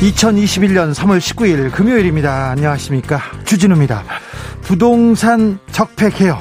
[0.00, 2.50] 2021년 3월 19일 금요일입니다.
[2.50, 3.20] 안녕하십니까.
[3.44, 4.04] 주진우입니다.
[4.62, 6.38] 부동산 적폐 개혁,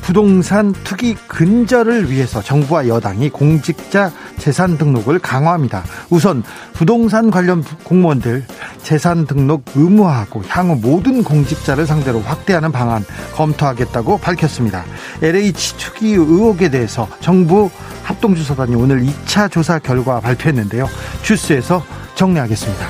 [0.00, 5.84] 부동산 투기 근절을 위해서 정부와 여당이 공직자 재산 등록을 강화합니다.
[6.10, 8.44] 우선 부동산 관련 공무원들
[8.82, 13.04] 재산 등록 의무화하고 향후 모든 공직자를 상대로 확대하는 방안
[13.34, 14.84] 검토하겠다고 밝혔습니다.
[15.22, 17.70] LH 투기 의혹에 대해서 정부
[18.02, 20.88] 합동조사단이 오늘 2차 조사 결과 발표했는데요.
[21.22, 21.84] 주스에서
[22.18, 22.88] 정리하겠습니다.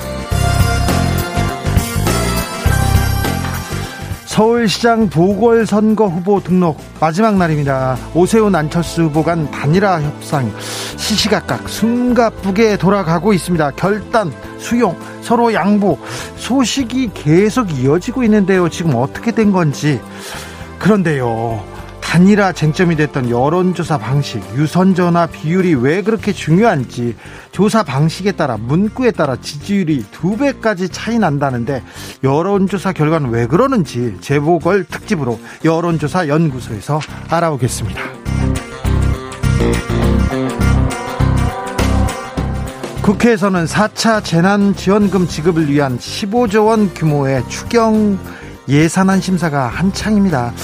[4.24, 7.98] 서울시장 보궐선거 후보 등록 마지막 날입니다.
[8.14, 10.50] 오세훈 안철수 후보 간 단일화 협상
[10.96, 13.72] 시시각각 숨가쁘게 돌아가고 있습니다.
[13.72, 15.98] 결단, 수용, 서로 양보
[16.36, 18.68] 소식이 계속 이어지고 있는데요.
[18.70, 20.00] 지금 어떻게 된 건지
[20.78, 21.77] 그런데요.
[22.08, 27.14] 단일화 쟁점이 됐던 여론조사 방식, 유선전화 비율이 왜 그렇게 중요한지
[27.52, 31.82] 조사 방식에 따라 문구에 따라 지지율이 두 배까지 차이 난다는데
[32.24, 36.98] 여론조사 결과는 왜 그러는지 재보궐 특집으로 여론조사 연구소에서
[37.28, 38.00] 알아보겠습니다.
[43.02, 48.18] 국회에서는 4차 재난지원금 지급을 위한 15조 원 규모의 추경
[48.66, 50.54] 예산안 심사가 한창입니다.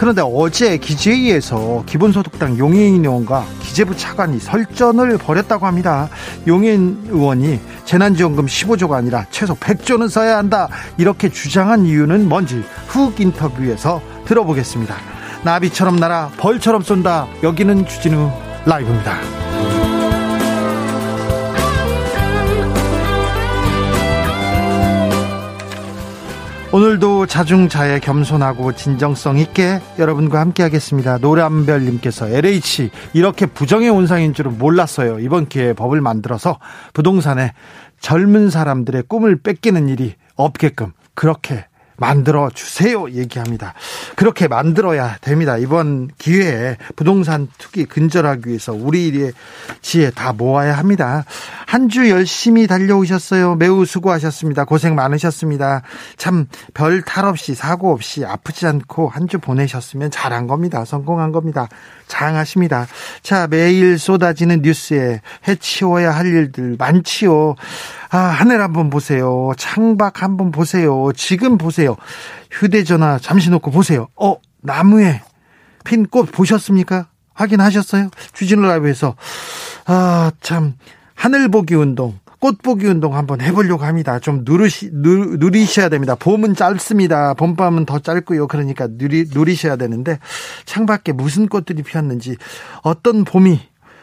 [0.00, 6.08] 그런데 어제 기재위에서 기본소득당 용해인 의원과 기재부 차관이 설전을 벌였다고 합니다.
[6.46, 14.00] 용해인 의원이 재난지원금 15조가 아니라 최소 100조는 써야 한다 이렇게 주장한 이유는 뭔지 훅 인터뷰에서
[14.24, 14.96] 들어보겠습니다.
[15.44, 17.26] 나비처럼 날아 벌처럼 쏜다.
[17.42, 18.30] 여기는 주진우
[18.64, 19.79] 라이브입니다.
[26.72, 31.18] 오늘도 자중자애 겸손하고 진정성 있게 여러분과 함께 하겠습니다.
[31.18, 35.18] 노람별님께서 LH 이렇게 부정의 온상인 줄은 몰랐어요.
[35.18, 36.60] 이번 기회에 법을 만들어서
[36.92, 37.54] 부동산에
[37.98, 41.66] 젊은 사람들의 꿈을 뺏기는 일이 없게끔 그렇게
[42.00, 43.74] 만들어 주세요 얘기합니다.
[44.16, 45.58] 그렇게 만들어야 됩니다.
[45.58, 49.32] 이번 기회에 부동산 투기 근절하기 위해서 우리의
[49.82, 51.24] 지혜 다 모아야 합니다.
[51.66, 53.56] 한 주 열심히 달려오셨어요.
[53.56, 54.64] 매우 수고하셨습니다.
[54.64, 55.82] 고생 많으셨습니다.
[56.16, 60.84] 참 별 탈 없이 사고 없이 아프지 않고 한 주 보내셨으면 잘한 겁니다.
[60.84, 61.68] 성공한 겁니다.
[62.10, 62.86] 장하십니다.
[63.22, 67.54] 자, 매일 쏟아지는 뉴스에 해치워야 할 일들 많지요.
[68.10, 69.52] 아, 하늘 한번 보세요.
[69.56, 71.10] 창밖 한번 보세요.
[71.16, 71.96] 지금 보세요.
[72.50, 74.08] 휴대전화 잠시 놓고 보세요.
[74.16, 75.22] 어, 나무에
[75.84, 77.06] 핀 꽃 보셨습니까?
[77.32, 78.10] 확인하셨어요?
[78.34, 79.14] 주진우 라이브에서.
[79.86, 80.74] 아, 참.
[81.14, 82.18] 하늘 보기 운동.
[82.40, 84.18] 꽃보기 운동 한번 해보려고 합니다.
[84.18, 86.14] 좀 누르시, 누, 누리셔야 됩니다.
[86.14, 87.34] 봄은 짧습니다.
[87.34, 88.48] 봄밤은 더 짧고요.
[88.48, 90.18] 그러니까 누리, 누리셔야 되는데
[90.64, 92.36] 창밖에 무슨 꽃들이 피었는지
[92.82, 93.60] 어떤 봄이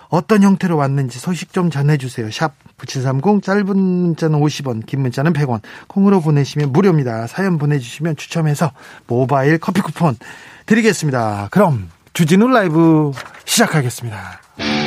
[0.09, 2.31] 어떤 형태로 왔는지 소식 좀 전해주세요.
[2.31, 7.27] 샵 9730 짧은 문자는 50원 긴 문자는 100원 콩으로 보내시면 무료입니다.
[7.27, 8.71] 사연 보내주시면 추첨해서
[9.07, 10.15] 모바일 커피 쿠폰
[10.65, 11.49] 드리겠습니다.
[11.51, 13.11] 그럼 주진우 라이브
[13.45, 14.86] 시작하겠습니다.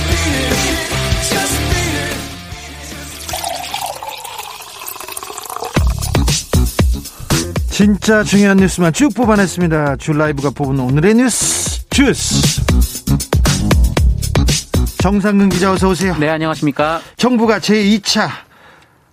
[7.85, 9.95] 진짜 중요한 뉴스만 쭉 뽑아냈습니다.
[9.95, 12.61] 줄 라이브가 뽑은 오늘의 뉴스 주스.
[14.99, 16.15] 정상근 기자 어서 오세요.
[16.19, 17.01] 네, 안녕하십니까.
[17.17, 18.29] 정부가 제2차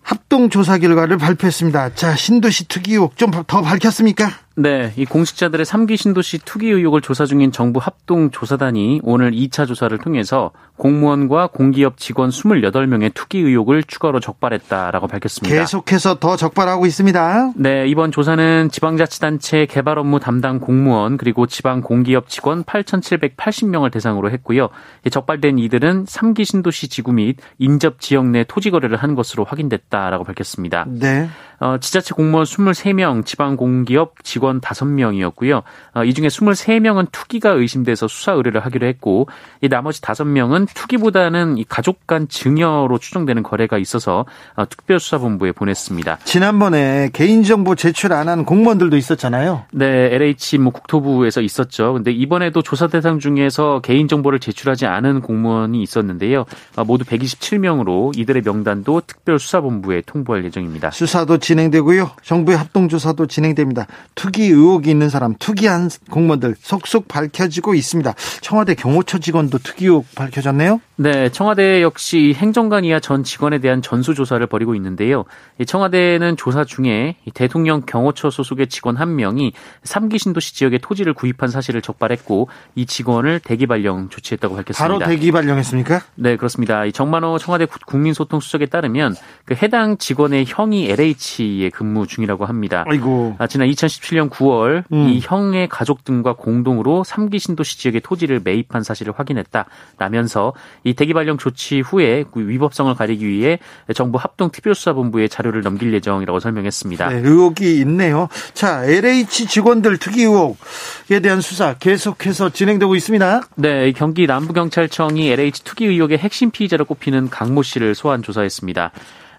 [0.03, 1.95] 합동조사 결과를 발표했습니다.
[1.95, 4.33] 자, 신도시 특이 의혹 좀 더 밝혔습니까?
[4.61, 9.97] 네, 이 공직자들의 3기 신도시 투기 의혹을 조사 중인 정부 합동 조사단이 오늘 2차 조사를
[9.99, 15.55] 통해서 공무원과 공기업 직원 28명의 투기 의혹을 추가로 적발했다라고 밝혔습니다.
[15.55, 17.53] 계속해서 더 적발하고 있습니다.
[17.55, 24.71] 네, 이번 조사는 지방자치단체 개발 업무 담당 공무원 그리고 지방 공기업 직원 8,780명을 대상으로 했고요.
[25.09, 30.85] 적발된 이들은 3기 신도시 지구 및 인접 지역 내 토지 거래를 한 것으로 확인됐다라고 밝혔습니다.
[30.89, 31.29] 네.
[31.59, 35.63] 어, 지자체 공무원 23명, 지방 공기업 직원 5명이었고요.
[35.95, 39.27] 어, 이 중에 23명은 투기가 의심돼서 수사 의뢰를 하기로 했고,
[39.63, 44.25] 이 나머지 5명은 투기보다는 이 가족 간 증여로 추정되는 거래가 있어서
[44.55, 46.21] 어, 특별수사본부에 보냈습니다.
[46.25, 49.65] 지난번에 개인정보 제출 안 한 공무원들도 있었잖아요.
[49.73, 51.95] 네, LH 뭐 국토부에서 있었죠.
[51.95, 56.45] 근데 이번에도 조사 대상 중에서 개인정보를 제출하지 않은 공무원이 있었는데요.
[56.77, 60.91] 어, 모두 127명으로 이들의 명단도 특별수사본부에 통보할 예정입니다.
[60.91, 62.11] 수사도 진행되고요.
[62.23, 63.87] 정부의 합동조사도 진행됩니다.
[64.15, 68.15] 투기 의혹이 있는 사람, 투기한 공무원들 속속 밝혀지고 있습니다.
[68.43, 70.81] 청와대 경호처 직원도 투기 의혹 밝혀졌네요.
[70.97, 75.25] 네, 청와대 역시 행정관 이하 전 직원에 대한 전수조사를 벌이고 있는데요.
[75.65, 79.53] 청와대는 조사 중에 대통령 경호처 소속의 직원 한 명이
[79.85, 84.99] 3기 신도시 지역에 토지를 구입한 사실을 적발했고 이 직원을 대기 발령 조치했다고 밝혔습니다.
[84.99, 86.03] 바로 대기 발령했습니까?
[86.17, 86.83] 네, 그렇습니다.
[86.91, 92.85] 정만호 청와대 국민소통수석에 따르면 그 해당 직원의 형이 LH 에 근무 중이라고 합니다.
[92.87, 93.37] 아이고.
[93.39, 95.09] 아, 지난 2017년 9월 음.
[95.09, 100.53] 이 형의 가족 등과 공동으로 3기 신도시 지역에 토지를 매입한 사실을 확인했다라면서
[100.85, 103.59] 이 대기 발령 조치 후에 그 위법성을 가리기 위해
[103.95, 107.09] 정부 합동 특별수사본부에 자료를 넘길 예정이라고 설명했습니다.
[107.09, 108.29] 네, 의혹이 있네요.
[108.55, 113.43] 자, LH 직원들 특이 의혹에 대한 수사 계속해서 진행되고 있습니다.
[113.57, 118.93] 네, 경기 남부경찰청이 LH 투기 의혹의 핵심 피의자로 꼽히는 강모 씨를 소환 조사했습니다.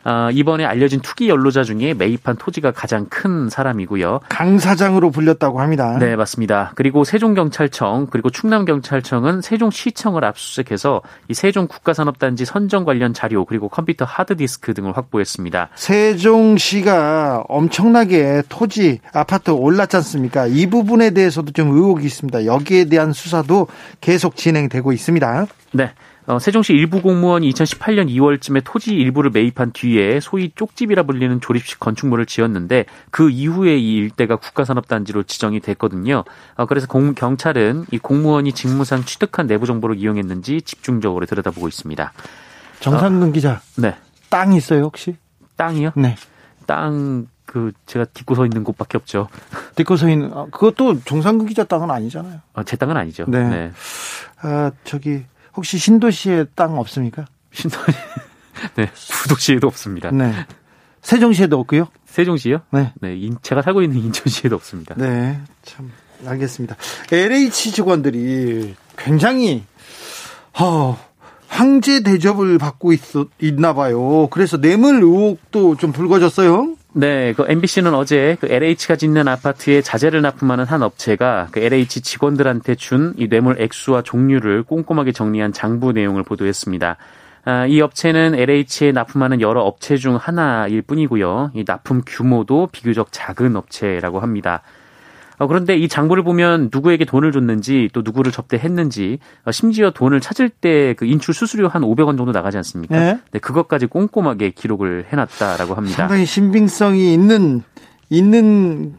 [0.06, 4.22] 어, 이번에 알려진 투기 연로자 중에 매입한 토지가 가장 큰 사람이고요.
[4.30, 5.98] 강 사장으로 불렸다고 합니다.
[6.00, 6.72] 네, 맞습니다.
[6.76, 14.74] 그리고 세종경찰청 그리고 충남경찰청은 세종시청을 압수수색해서 이 세종 국가산업단지 선정 관련 자료 그리고 컴퓨터 하드디스크
[14.74, 15.70] 등을 확보했습니다.
[15.76, 20.48] 세종시가 엄청나게 토지 아파트 올랐지 않습니까?
[20.48, 22.46] 이 부분에 대해서도 좀 의혹이 있습니다.
[22.46, 23.68] 여기에 대한 수사도
[24.02, 25.46] 계속 진행되고 있습니다.
[25.74, 25.92] 네.
[26.26, 32.26] 어, 세종시 일부 공무원이 2018년 2월쯤에 토지 일부를 매입한 뒤에 소위 쪽집이라 불리는 조립식 건축물을
[32.26, 36.24] 지었는데 그 이후에 이 일대가 국가산업단지로 지정이 됐거든요.
[36.56, 42.14] 어, 그래서 공, 경찰은 이 공무원이 직무상 취득한 내부 정보를 이용했는지 집중적으로 들여다보고 있습니다.
[42.80, 43.62] 정상근 어, 기자.
[43.78, 43.96] 네.
[44.30, 45.16] 땅 있어요 혹시?
[45.56, 45.92] 땅이요?
[45.96, 46.16] 네.
[46.66, 47.28] 땅.
[47.50, 49.28] 그 제가 딛고 서 있는 곳밖에 없죠.
[49.74, 52.42] 딛고 서 있는 그것도 정상근 기자 땅은 아니잖아요.
[52.54, 53.26] 어, 제 땅은 아니죠.
[53.28, 53.44] 네.
[53.50, 53.72] 네.
[54.40, 55.24] 아 저기
[55.60, 57.26] 혹시 신도시에 땅 없습니까?
[57.52, 57.92] 신도시.
[58.76, 58.90] 네.
[58.94, 60.10] 부도시에도 없습니다.
[60.10, 60.34] 네.
[61.02, 61.90] 세종시에도 없고요.
[62.06, 62.62] 세종시요?
[62.72, 62.94] 네.
[63.02, 63.18] 네.
[63.18, 64.96] 인, 제가 살고 있는 인천시에도 없습니다.
[64.96, 65.38] 네.
[65.64, 65.92] 참
[66.26, 66.78] 알겠습니다.
[67.12, 69.66] LH 직원들이 굉장히
[70.58, 70.98] 어,
[71.50, 73.02] 황제 대접을 받고 있,
[73.42, 74.28] 있나 봐요.
[74.32, 76.76] 그래서 뇌물 의혹도 좀 불거졌어요.
[76.92, 82.76] 네, 그 MBC는 어제 그 LH가 짓는 아파트에 자재를 납품하는 한 업체가 그 LH 직원들한테
[82.76, 86.98] 준 이 뇌물 액수와 종류를 꼼꼼하게 정리한 장부 내용을 보도했습니다.
[87.46, 91.52] 아, 이 업체는 LH에 납품하는 여러 업체 중 하나일 뿐이고요.
[91.54, 94.62] 이 납품 규모도 비교적 작은 업체라고 합니다.
[95.40, 100.50] 어, 그런데 이 장부를 보면 누구에게 돈을 줬는지 또 누구를 접대했는지 어, 심지어 돈을 찾을
[100.50, 103.00] 때 그 인출 수수료 한 500원 정도 나가지 않습니까?
[103.00, 103.20] 네.
[103.32, 105.96] 네, 그것까지 꼼꼼하게 기록을 해놨다라고 합니다.
[105.96, 107.64] 상당히 신빙성이 있는
[108.10, 108.96] 있는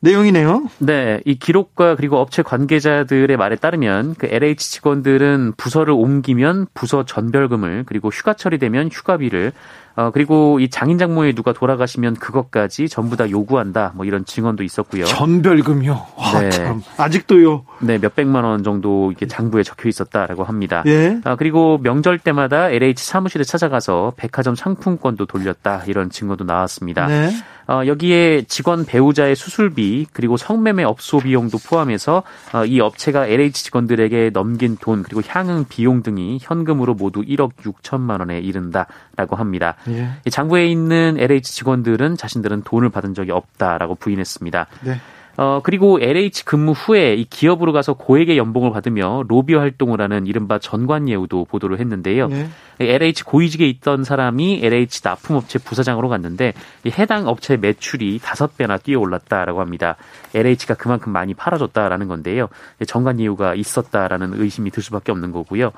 [0.00, 0.68] 내용이네요.
[0.78, 7.84] 네, 이 기록과 그리고 업체 관계자들의 말에 따르면 그 LH 직원들은 부서를 옮기면 부서 전별금을
[7.86, 9.52] 그리고 휴가 처리되면 휴가비를
[9.94, 13.92] 어, 그리고 이 장인 장모에 누가 돌아가시면 그것까지 전부 다 요구한다.
[13.94, 15.04] 뭐 이런 증언도 있었고요.
[15.04, 16.06] 전별금요.
[16.16, 16.50] 와, 네.
[16.50, 16.82] 참.
[16.96, 17.64] 아직도요.
[17.80, 20.82] 네, 몇백만 원 정도 이게 장부에 적혀 있었다라고 합니다.
[20.86, 21.20] 예.
[21.24, 25.82] 아, 그리고 명절 때마다 LH 사무실에 찾아가서 백화점 상품권도 돌렸다.
[25.86, 27.06] 이런 증거도 나왔습니다.
[27.06, 27.30] 네.
[27.72, 34.30] 어, 여기에 직원 배우자의 수술비 그리고 성매매 업소 비용도 포함해서 어, 이 업체가 LH 직원들에게
[34.34, 39.76] 넘긴 돈 그리고 향응 비용 등이 현금으로 모두 1억 6천만 원에 이른다라고 합니다.
[39.88, 40.10] 예.
[40.28, 44.66] 장부에 있는 LH 직원들은 자신들은 돈을 받은 적이 없다라고 부인했습니다.
[44.82, 45.00] 네.
[45.36, 50.58] 어, 그리고 LH 근무 후에 이 기업으로 가서 고액의 연봉을 받으며 로비 활동을 하는 이른바
[50.58, 52.28] 전관예우도 보도를 했는데요.
[52.28, 52.48] 네.
[52.80, 56.52] LH 고위직에 있던 사람이 LH 납품업체 부사장으로 갔는데
[56.84, 59.96] 이 해당 업체 매출이 다섯 배나 뛰어 올랐다라고 합니다.
[60.34, 62.48] LH가 그만큼 많이 팔아줬다라는 건데요.
[62.86, 65.72] 전관예우가 있었다라는 의심이 들 수밖에 없는 거고요.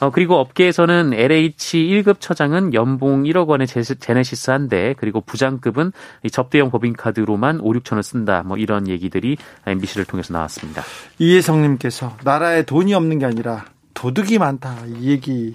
[0.00, 5.92] 어, 그리고 업계에서는 LH 1급 처장은 연봉 1억 원의 제네시스 한 대, 그리고 부장급은
[6.30, 8.42] 접대용 법인카드로만 5, 6천을 쓴다.
[8.42, 9.36] 뭐 이런 얘기들이
[9.66, 10.82] MBC를 통해서 나왔습니다.
[11.18, 14.76] 이혜성님께서 나라에 돈이 없는 게 아니라 도둑이 많다.
[14.86, 15.54] 이 얘기를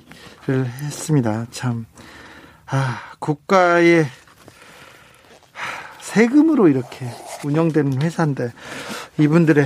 [0.84, 1.46] 했습니다.
[1.52, 1.86] 참,
[2.68, 4.06] 아, 국가의
[6.00, 7.06] 세금으로 이렇게
[7.44, 8.52] 운영되는 회사인데
[9.20, 9.66] 이분들의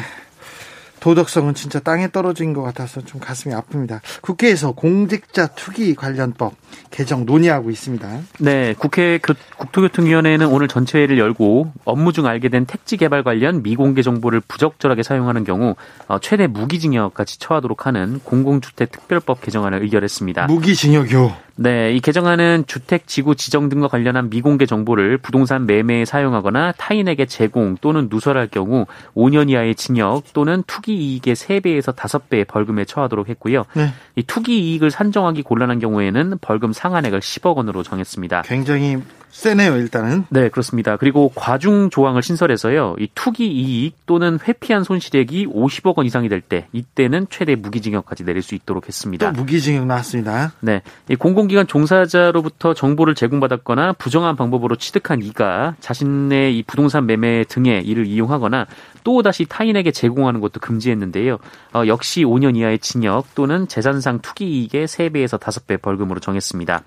[1.03, 3.99] 도덕성은 진짜 땅에 떨어진 것 같아서 좀 가슴이 아픕니다.
[4.21, 6.53] 국회에서 공직자 투기 관련법
[6.91, 8.21] 개정 논의하고 있습니다.
[8.39, 14.39] 네, 국회 국토교통위원회는 오늘 전체회를 열고 업무 중 알게 된 택지 개발 관련 미공개 정보를
[14.47, 15.75] 부적절하게 사용하는 경우
[16.07, 20.45] 어, 최대 무기징역까지 처하도록 하는 공공주택 특별법 개정안을 의결했습니다.
[20.45, 21.35] 무기징역이요?
[21.55, 27.77] 네, 이 개정안은 주택 지구 지정 등과 관련한 미공개 정보를 부동산 매매에 사용하거나 타인에게 제공
[27.79, 33.65] 또는 누설할 경우 5년 이하의 징역 또는 투기 이익의 3배에서 5배의 벌금에 처하도록 했고요.
[33.73, 33.89] 네.
[34.15, 38.41] 이 투기 이익을 산정하기 곤란한 경우에는 벌금 상한액을 10억 원으로 정했습니다.
[38.43, 38.97] 굉장히
[39.33, 40.25] 세네요, 일단은.
[40.29, 40.95] 네, 그렇습니다.
[40.95, 42.95] 그리고 과중 조항을 신설해서요.
[42.99, 48.41] 이 투기 이익 또는 회피한 손실액이 50억 원 이상이 될 때 이때는 최대 무기징역까지 내릴
[48.41, 49.31] 수 있도록 했습니다.
[49.31, 50.53] 또 무기징역 나왔습니다.
[50.59, 50.81] 네.
[51.09, 58.05] 이 공공기관 종사자로부터 정보를 제공받았거나 부정한 방법으로 취득한 이가 자신의 이 부동산 매매 등에 이를
[58.05, 58.67] 이용하거나
[59.03, 61.39] 또 다시 타인에게 제공하는 것도 금지했는데요.
[61.73, 66.83] 어, 역시 5년 이하의 징역 또는 재산상 투기 이익의 3배에서 5배 벌금으로 정했습니다.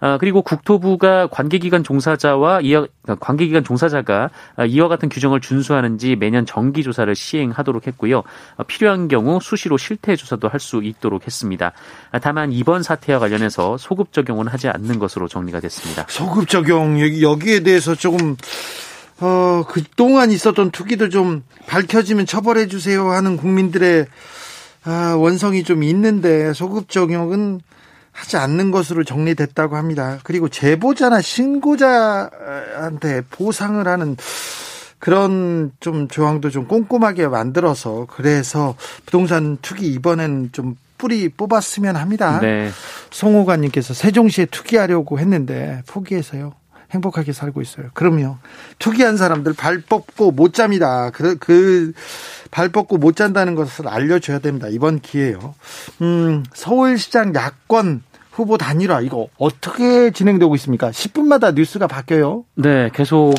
[0.00, 2.86] 아, 그리고 국토부가 관계기관 종사자와 이어,
[3.20, 4.30] 관계기관 종사자가
[4.66, 8.22] 이와 같은 규정을 준수하는지 매년 정기 조사를 시행하도록 했고요.
[8.56, 11.72] 어, 필요한 경우 수시로 실태 조사도 할 수 있도록 했습니다.
[12.12, 16.04] 아, 다만 이번 사태와 관련해서 소급 적용은 하지 않는 것으로 정리가 됐습니다.
[16.08, 18.36] 소급 적용 여기 여기에 대해서 조금
[19.20, 24.06] 어, 그동안 있었던 투기도 좀 밝혀지면 처벌해 주세요 하는 국민들의
[24.84, 27.60] 아, 원성이 좀 있는데 소급 적용은
[28.12, 30.18] 하지 않는 것으로 정리됐다고 합니다.
[30.24, 34.16] 그리고 제보자나 신고자한테 보상을 하는
[34.98, 38.74] 그런 좀 조항도 좀 꼼꼼하게 만들어서 그래서
[39.06, 42.38] 부동산 투기 이번에는 좀 뿌리 뽑았으면 합니다.
[42.40, 42.70] 네.
[43.10, 46.52] 송호관님께서 세종시에 투기하려고 했는데 포기해서요.
[46.90, 47.88] 행복하게 살고 있어요.
[47.94, 48.36] 그럼요.
[48.78, 51.10] 투기한 사람들 발 뻗고 못 잡니다.
[51.10, 51.92] 그, 그,
[52.50, 54.68] 발 뻗고 못 잔다는 것을 알려줘야 됩니다.
[54.68, 55.54] 이번 기회요.
[56.02, 58.02] 음, 서울시장 야권
[58.40, 60.90] 후보 단일화 이거 어떻게 진행되고 있습니까?
[60.90, 62.44] 10분마다 뉴스가 바뀌어요.
[62.54, 63.34] 네, 계속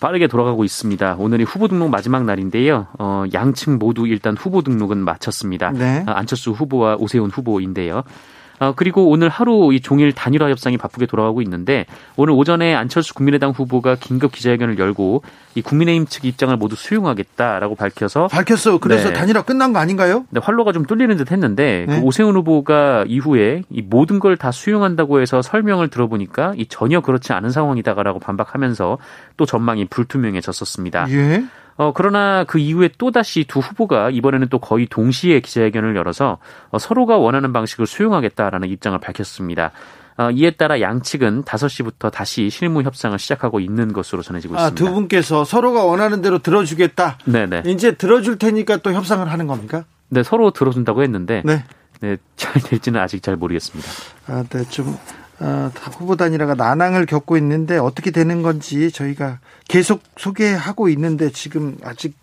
[0.00, 1.16] 빠르게 돌아가고 있습니다.
[1.18, 2.86] 오늘이 후보 등록 마지막 날인데요.
[2.98, 5.72] 어, 양측 모두 일단 후보 등록은 마쳤습니다.
[5.72, 6.04] 네.
[6.06, 8.02] 아, 안철수 후보와 오세훈 후보인데요.
[8.60, 11.86] 어, 그리고 오늘 하루 이 종일 단일화 협상이 바쁘게 돌아가고 있는데
[12.16, 15.22] 오늘 오전에 안철수 국민의당 후보가 긴급 기자회견을 열고
[15.54, 18.78] 이 국민의힘 측 입장을 모두 수용하겠다라고 밝혀서 밝혔어.
[18.78, 19.14] 그래서 네.
[19.14, 20.24] 단일화 끝난 거 아닌가요?
[20.30, 22.00] 네, 활로가 좀 뚫리는 듯 했는데 그 네.
[22.00, 27.32] 그 오세훈 후보가 이후에 이 모든 걸 다 수용한다고 해서 설명을 들어보니까 이 전혀 그렇지
[27.32, 28.98] 않은 상황이다라고 반박하면서
[29.36, 31.10] 또 전망이 불투명해졌었습니다.
[31.10, 31.44] 예.
[31.80, 36.36] 어, 그러나 그 이후에 또다시 두 후보가 이번에는 또 거의 동시에 기자회견을 열어서
[36.68, 39.72] 어, 서로가 원하는 방식을 수용하겠다라는 입장을 밝혔습니다.
[40.18, 44.84] 어, 이에 따라 양측은 5시부터 다시 실무 협상을 시작하고 있는 것으로 전해지고 아, 있습니다.
[44.84, 47.16] 두 분께서 서로가 원하는 대로 들어주겠다.
[47.24, 47.62] 네네.
[47.64, 49.84] 이제 들어줄 테니까 또 협상을 하는 겁니까?
[50.10, 51.64] 네, 서로 들어준다고 했는데 네.
[52.02, 53.90] 네, 잘 될지는 아직 잘 모르겠습니다.
[54.26, 54.98] 아, 네, 좀
[55.40, 62.14] 어, 후보 단일화가 난항을 겪고 있는데 어떻게 되는 건지 저희가 계속 소개하고 있는데 지금 아직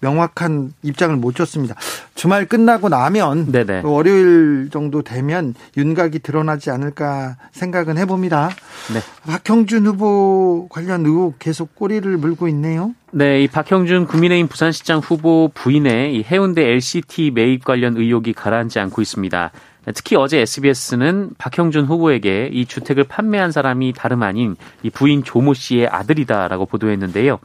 [0.00, 1.76] 명확한 입장을 못 줬습니다.
[2.14, 3.82] 주말 끝나고 나면 네네.
[3.84, 8.50] 월요일 정도 되면 윤곽이 드러나지 않을까 생각은 해봅니다.
[8.92, 9.00] 네.
[9.30, 12.94] 박형준 후보 관련 의혹 계속 꼬리를 물고 있네요.
[13.12, 19.00] 네, 이 박형준 국민의힘 부산시장 후보 부인의 이 해운대 LCT 매입 관련 의혹이 가라앉지 않고
[19.02, 19.52] 있습니다.
[19.92, 25.88] 특히 어제 SBS는 박형준 후보에게 이 주택을 판매한 사람이 다름 아닌 이 부인 조모 씨의
[25.88, 27.38] 아들이다라고 보도했는데요.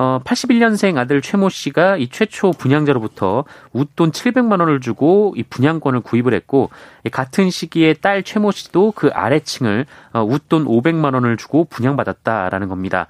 [0.00, 6.34] 어, 81년생 아들 최모 씨가 이 최초 분양자로부터 웃돈 700만 원을 주고 이 분양권을 구입을
[6.34, 6.70] 했고
[7.10, 13.08] 같은 시기에 딸 최모 씨도 그 아래층을 어, 웃돈 500만 원을 주고 분양받았다라는 겁니다.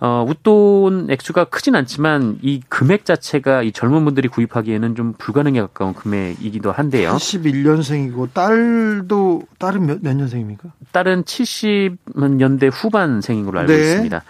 [0.00, 5.92] 어, 웃돈 액수가 크진 않지만 이 금액 자체가 이 젊은 분들이 구입하기에는 좀 불가능에 가까운
[5.92, 7.10] 금액이기도 한데요.
[7.16, 10.70] 81년생이고 딸도 딸은 몇, 몇 년생입니까?
[10.92, 13.78] 딸은 70년대 후반생인 걸로 알고 네.
[13.78, 14.22] 있습니다.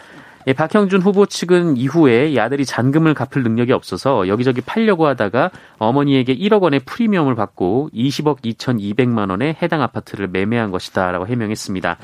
[0.47, 6.35] 예, 박형준 후보 측은 이후에 이 아들이 잔금을 갚을 능력이 없어서 여기저기 팔려고 하다가 어머니에게
[6.35, 11.99] 1억 원의 프리미엄을 받고 20억 2,200만 원에 해당 아파트를 매매한 것이다라고 해명했습니다.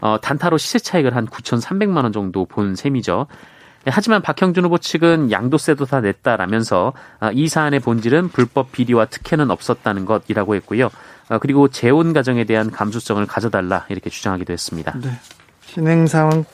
[0.00, 3.26] 어, 단타로 시세 차익을 한 9,300만 원 정도 본 셈이죠.
[3.86, 10.04] 하지만 박형준 후보 측은 양도세도 다 냈다라면서 아, 이 사안의 본질은 불법 비리와 특혜는 없었다는
[10.04, 10.90] 것이라고 했고요.
[11.40, 14.98] 그리고 재혼 가정에 대한 감수성을 가져달라 이렇게 주장하기도 했습니다.
[15.00, 15.10] 네.
[15.72, 16.44] 진행 상황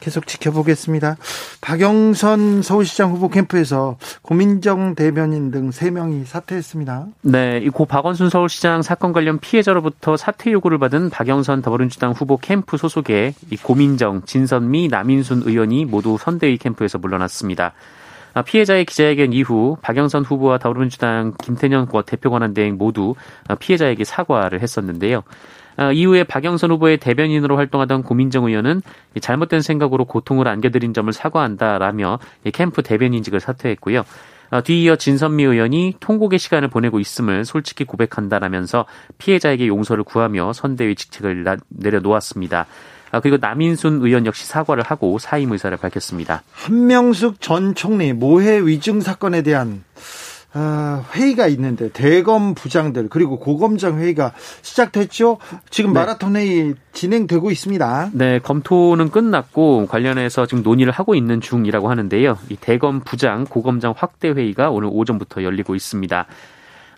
[0.00, 1.16] 계속 지켜보겠습니다.
[1.62, 7.06] 박영선 서울시장 후보 캠프에서 고민정 대변인 등 3명이 사퇴했습니다.
[7.22, 13.34] 네, 고 박원순 서울시장 사건 관련 피해자로부터 사퇴 요구를 받은 박영선 더불어민주당 후보 캠프 소속의
[13.62, 17.72] 고민정, 진선미, 남인순 의원이 모두 선대위 캠프에서 물러났습니다.
[18.34, 23.14] 아, 피해자의 기자회견 이후 박영선 후보와 더불어민주당 김태년 대표 권한대행 모두
[23.58, 25.22] 피해자에게 사과를 했었는데요.
[25.76, 28.82] 아, 이후에 박영선 후보의 대변인으로 활동하던 고민정 의원은
[29.20, 32.18] 잘못된 생각으로 고통을 안겨드린 점을 사과한다라며
[32.52, 34.04] 캠프 대변인직을 사퇴했고요.
[34.50, 38.86] 아, 뒤이어 진선미 의원이 통곡의 시간을 보내고 있음을 솔직히 고백한다라면서
[39.18, 42.66] 피해자에게 용서를 구하며 선대위 직책을 내려놓았습니다.
[43.12, 46.42] 아, 그리고 남인순 의원 역시 사과를 하고 사임 의사를 밝혔습니다.
[46.52, 50.25] 한명숙 전 총리 모해 위증 사건에 대한 아,
[51.14, 54.32] 회의가 있는데 대검 부장들 그리고 고검장 회의가
[54.62, 55.38] 시작됐죠.
[55.70, 56.00] 지금 네.
[56.00, 58.10] 마라톤 회의 진행되고 있습니다.
[58.12, 62.38] 네, 검토는 끝났고 관련해서 지금 논의를 하고 있는 중이라고 하는데요.
[62.48, 66.26] 이 대검 부장 고검장 확대 회의가 오늘 오전부터 열리고 있습니다.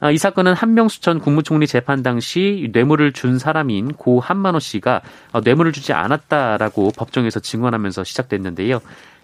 [0.01, 5.41] 아, 이 사건은 한명수 전 국무총리 재판 당시 뇌물을 준 사람인 고 한만호 씨가 어,
[5.41, 8.81] 뇌물을 주지 않았다라고 법정에서 증언하면서 시작됐는데요.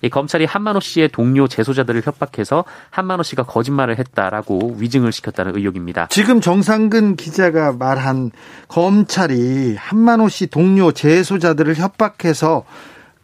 [0.08, 6.08] 검찰이 한만호 씨의 동료 재소자들을 협박해서 한만호 씨가 거짓말을 했다라고 위증을 시켰다는 의혹입니다.
[6.11, 8.30] 지금 정상근 기자가 말한
[8.68, 12.64] 검찰이 한만호 씨 동료 재소자들을 협박해서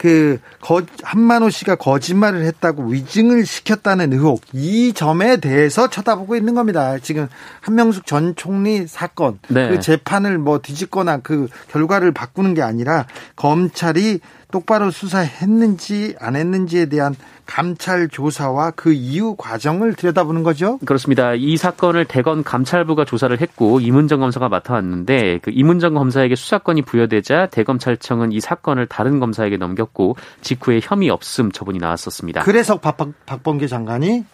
[0.01, 6.97] 그 거, 한만호 씨가 거짓말을 했다고 위증을 시켰다는 의혹 이 점에 대해서 쳐다보고 있는 겁니다.
[7.01, 7.29] 지금
[7.61, 9.69] 한명숙 전 총리 사건 네.
[9.69, 13.05] 그 재판을 뭐 뒤집거나 그 결과를 바꾸는 게 아니라
[13.37, 14.21] 검찰이
[14.51, 17.15] 똑바로 수사했는지 안 했는지에 대한
[17.47, 20.79] 감찰 조사와 그 이후 과정을 들여다보는 거죠?
[20.85, 21.35] 그렇습니다.
[21.35, 28.33] 이 사건을 대검 감찰부가 조사를 했고 이문정 검사가 맡아왔는데 그 이문정 검사에게 수사권이 부여되자 대검찰청은
[28.33, 32.43] 이 사건을 다른 검사에게 넘겼고 직후에 혐의 없음 처분이 나왔었습니다.
[32.43, 34.25] 그래서 박, 박범계 장관이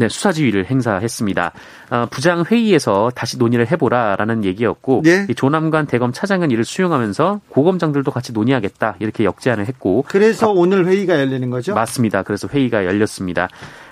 [0.00, 1.52] 네, 수사 지휘를 행사했습니다.
[1.90, 5.26] 어, 부장 회의에서 다시 논의를 해보라라는 얘기였고 네.
[5.36, 11.20] 조남관 대검 차장은 이를 수용하면서 고검장들도 같이 논의하겠다 이렇게 역제안을 했고 그래서 어, 오늘 회의가
[11.20, 11.74] 열리는 거죠?
[11.74, 12.22] 맞습니다.
[12.22, 13.48] 그래서 회의가 열렸습니다.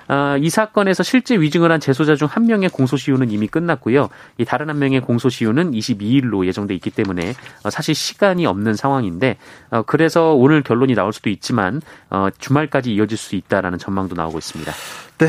[0.08, 4.08] 어, 이 사건에서 실제 위증을 한 재소자 중 한 명의 공소시효는 이미 끝났고요.
[4.38, 7.34] 이 다른 한 명의 공소시효는 22일로 예정돼 있기 때문에
[7.64, 9.36] 어, 사실 시간이 없는 상황인데
[9.70, 14.72] 어, 그래서 오늘 결론이 나올 수도 있지만 어, 주말까지 이어질 수 있다라는 전망도 나오고 있습니다.
[15.18, 15.28] 네.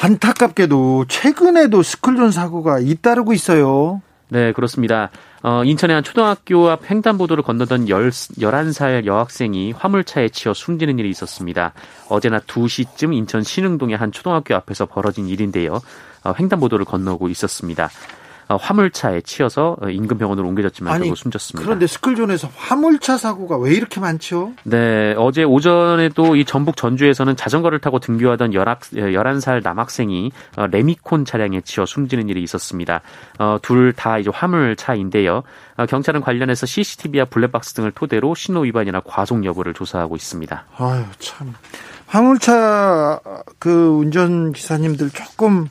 [0.00, 4.02] 안타깝게도 최근에도 스쿨존 사고가 잇따르고 있어요.
[4.28, 5.10] 네, 그렇습니다.
[5.42, 7.92] 어, 인천의 한 초등학교 앞 횡단보도를 건너던 10,
[8.40, 11.72] 11살 여학생이 화물차에 치여 숨지는 일이 있었습니다.
[12.08, 15.80] 어제나 2시쯤 인천 신흥동의 한 초등학교 앞에서 벌어진 일인데요.
[16.24, 17.90] 어, 횡단보도를 건너고 있었습니다.
[18.48, 21.64] 어, 화물차에 치여서 어, 인근 병원으로 옮겨졌지만 아니, 결국 숨졌습니다.
[21.64, 24.52] 그런데 스쿨존에서 화물차 사고가 왜 이렇게 많죠?
[24.64, 31.86] 네, 어제 오전에도 이 전북 전주에서는 자전거를 타고 등교하던 11살 남학생이 어, 레미콘 차량에 치여
[31.86, 33.00] 숨지는 일이 있었습니다.
[33.62, 35.42] 둘다 이제 화물차인데요.
[35.88, 40.64] 경찰은 관련해서 CCTV와 블랙박스 등을 토대로 신호 위반이나 과속 여부를 조사하고 있습니다.
[40.78, 41.54] 아유, 참.
[42.06, 43.20] 화물차
[43.58, 45.68] 그 운전 기사님들 조금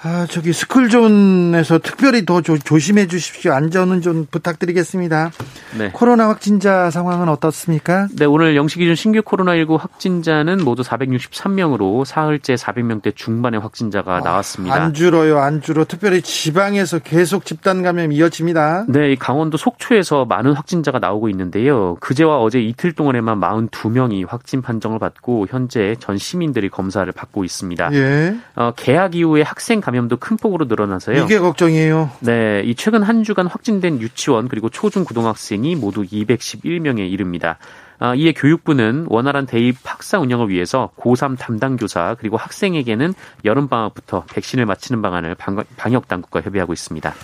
[0.00, 3.52] 아, 저기 스쿨존에서 특별히 더 조, 조심해 주십시오.
[3.52, 5.32] 안전은 좀 부탁드리겠습니다.
[5.76, 5.90] 네.
[5.92, 8.06] 코로나 확진자 상황은 어떻습니까?
[8.16, 14.74] 네, 오늘 영시 기준 신규 코로나19 확진자는 모두 463명으로 사흘째 400명대 중반의 확진자가 아, 나왔습니다.
[14.76, 15.84] 안 줄어요, 안 줄어.
[15.84, 18.86] 특별히 지방에서 계속 집단 감염 이어집니다.
[18.88, 21.96] 네, 강원도 속초에서 많은 확진자가 나오고 있는데요.
[21.96, 27.90] 그제와 어제 이틀 동안에만 42명이 확진 판정을 받고 현재 전 시민들이 검사를 받고 있습니다.
[27.94, 28.36] 예.
[28.54, 31.24] 어, 개학 이후에 학생 감염도 큰 폭으로 늘어나서요.
[31.24, 32.10] 이게 걱정이에요.
[32.20, 37.56] 네, 이 최근 한 주간 확진된 유치원 그리고 초중 고등학생이 모두 211명에 이릅니다.
[37.98, 43.14] 아, 이에 교육부는 원활한 대입 학사 운영을 위해서 고3 담당 교사 그리고 학생에게는
[43.46, 45.34] 여름 방학부터 백신을 맞히는 방안을
[45.78, 47.14] 방역 당국과 협의하고 있습니다.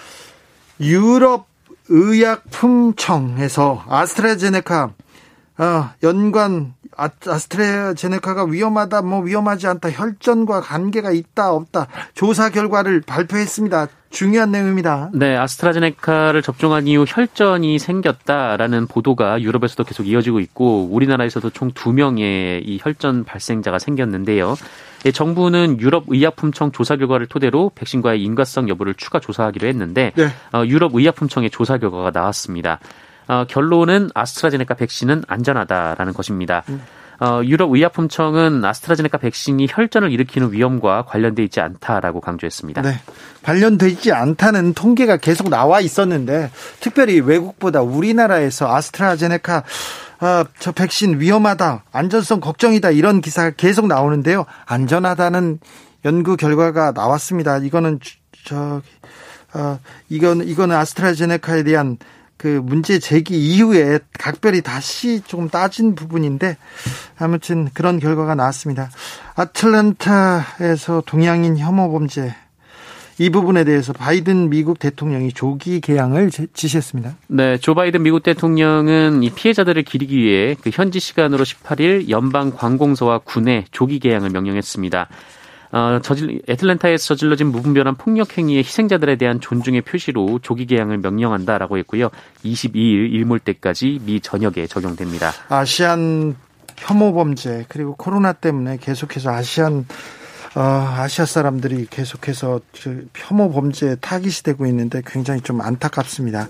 [0.81, 1.46] 유럽
[1.90, 4.92] 의약품청에서 아스트라제네카
[5.56, 13.88] 어, 연관 아, 아스트라제네카가 위험하다, 뭐 위험하지 않다, 혈전과 관계가 있다, 없다 조사 결과를 발표했습니다.
[14.10, 15.10] 중요한 내용입니다.
[15.12, 22.62] 네, 아스트라제네카를 접종한 이후 혈전이 생겼다라는 보도가 유럽에서도 계속 이어지고 있고 우리나라에서도 총 두 명의
[22.64, 24.54] 이 혈전 발생자가 생겼는데요.
[25.06, 30.28] 예, 정부는 유럽 의약품청 조사 결과를 토대로 백신과의 인과성 여부를 추가 조사하기로 했는데 네.
[30.52, 32.78] 어, 유럽 의약품청의 조사 결과가 나왔습니다.
[33.28, 36.62] 어, 결론은 아스트라제네카 백신은 안전하다라는 것입니다.
[36.68, 36.82] 음.
[37.20, 42.82] 어, 유럽 의약품청은 아스트라제네카 백신이 혈전을 일으키는 위험과 관련돼 있지 않다라고 강조했습니다.
[42.82, 43.00] 네.
[43.42, 49.62] 관련되지 않다는 통계가 계속 나와 있었는데 특별히 외국보다 우리나라에서 아스트라제네카
[50.20, 54.46] 아, 저 백신 위험하다, 안전성 걱정이다 이런 기사가 계속 나오는데요.
[54.66, 55.58] 안전하다는
[56.04, 57.58] 연구 결과가 나왔습니다.
[57.58, 58.00] 이거는
[58.44, 58.80] 저
[59.54, 61.98] 어, 이건 이거는 아스트라제네카에 대한
[62.37, 66.57] 그 문제 제기 이후에 각별히 다시 조금 따진 부분인데
[67.18, 68.90] 아무튼 그런 결과가 나왔습니다.
[69.37, 72.35] 아틀란타에서 동양인 혐오 범죄
[73.18, 77.16] 이 부분에 대해서 바이든 미국 대통령이 조기 개항을 지시했습니다.
[77.29, 83.18] 네, 조 바이든 미국 대통령은 이 피해자들을 기리기 위해 그 현지 시간으로 18일 연방 관공서와
[83.18, 85.09] 군에 조기 개항을 명령했습니다.
[85.74, 92.10] 어, 저질, 애틀랜타에서 저질러진 무분별한 폭력 행위의 희생자들에 대한 존중의 표시로 조기 개항을 명령한다라고 했고요.
[92.44, 95.32] 22일 일몰 때까지 미 전역에 적용됩니다.
[95.48, 96.37] 아시안
[96.76, 99.84] 혐오 범죄 그리고 코로나 때문에 계속해서 아시안
[100.54, 102.60] 어, 아시아 사람들이 계속해서
[103.16, 106.46] 혐오 범죄에 타깃이 되고 있는데 굉장히 좀 안타깝습니다.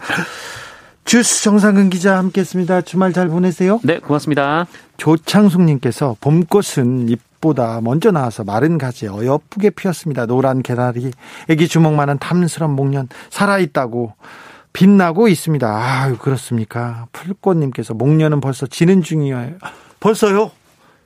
[1.04, 2.82] 주스 정상근 기자 함께했습니다.
[2.82, 3.78] 주말 잘 보내세요.
[3.84, 4.66] 네, 고맙습니다.
[4.96, 10.26] 조창숙님께서 봄꽃은 잎보다 먼저 나와서 마른 가지에 어여쁘게 피었습니다.
[10.26, 11.10] 노란 개나리,
[11.48, 14.14] 애기 주먹만한 탐스런 목련 살아있다고
[14.72, 15.68] 빛나고 있습니다.
[15.68, 17.06] 아유 그렇습니까?
[17.12, 19.52] 풀꽃님께서 목련은 벌써 지는 중이에요.
[20.00, 20.50] 벌써요?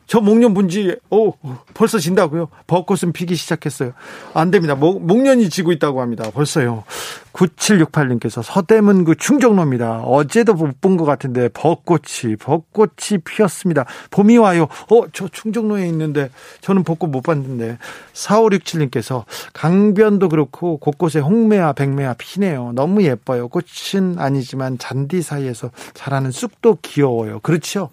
[0.06, 1.34] 저 목련 분지, 오,
[1.74, 2.48] 벌써 진다고요?
[2.66, 3.92] 벚꽃은 피기 시작했어요.
[4.32, 4.74] 안 됩니다.
[4.74, 6.30] 목, 목련이 지고 있다고 합니다.
[6.32, 6.84] 벌써요.
[7.32, 10.00] 9768님께서 서대문구 충정로입니다.
[10.00, 13.84] 어제도 못 본 것 같은데 벚꽃이, 벚꽃이 피었습니다.
[14.10, 14.68] 봄이 와요.
[14.90, 17.78] 어, 저 충정로에 있는데 저는 벚꽃 못 봤는데.
[18.12, 22.72] 4567님께서 강변도 그렇고 곳곳에 홍매와 백매와 피네요.
[22.74, 23.48] 너무 예뻐요.
[23.48, 27.40] 꽃은 아니지만 잔디 사이에서 자라는 쑥도 귀여워요.
[27.40, 27.90] 그렇죠?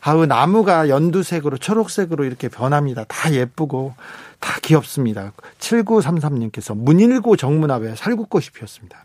[0.00, 3.04] 아우 나무가 연두색으로 초록색으로 이렇게 변합니다.
[3.08, 3.94] 다 예쁘고
[4.40, 5.32] 다 귀엽습니다.
[5.58, 9.04] 7933님께서 문일고 정문 앞에 살구꽃이 피었습니다.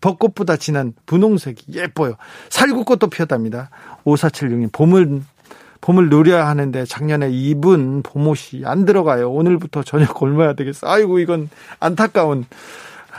[0.00, 2.14] 벚꽃보다 진한 분홍색이 예뻐요.
[2.48, 3.70] 살구꽃도 피었답니다.
[4.04, 5.22] 5476님 봄을
[5.82, 9.30] 봄을 누려야 하는데 작년에 입은 봄옷이 안 들어가요.
[9.30, 10.86] 오늘부터 저녁 굶어야 되겠어.
[10.88, 12.44] 아이고 이건 안타까운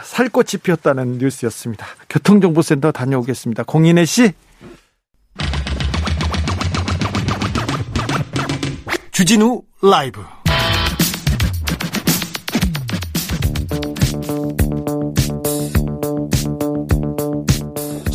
[0.03, 1.85] 살꽃이 피었다는 뉴스였습니다.
[2.09, 3.63] 교통정보센터 다녀오겠습니다.
[3.63, 4.33] 공인혜 씨.
[9.11, 10.23] 주진우 라이브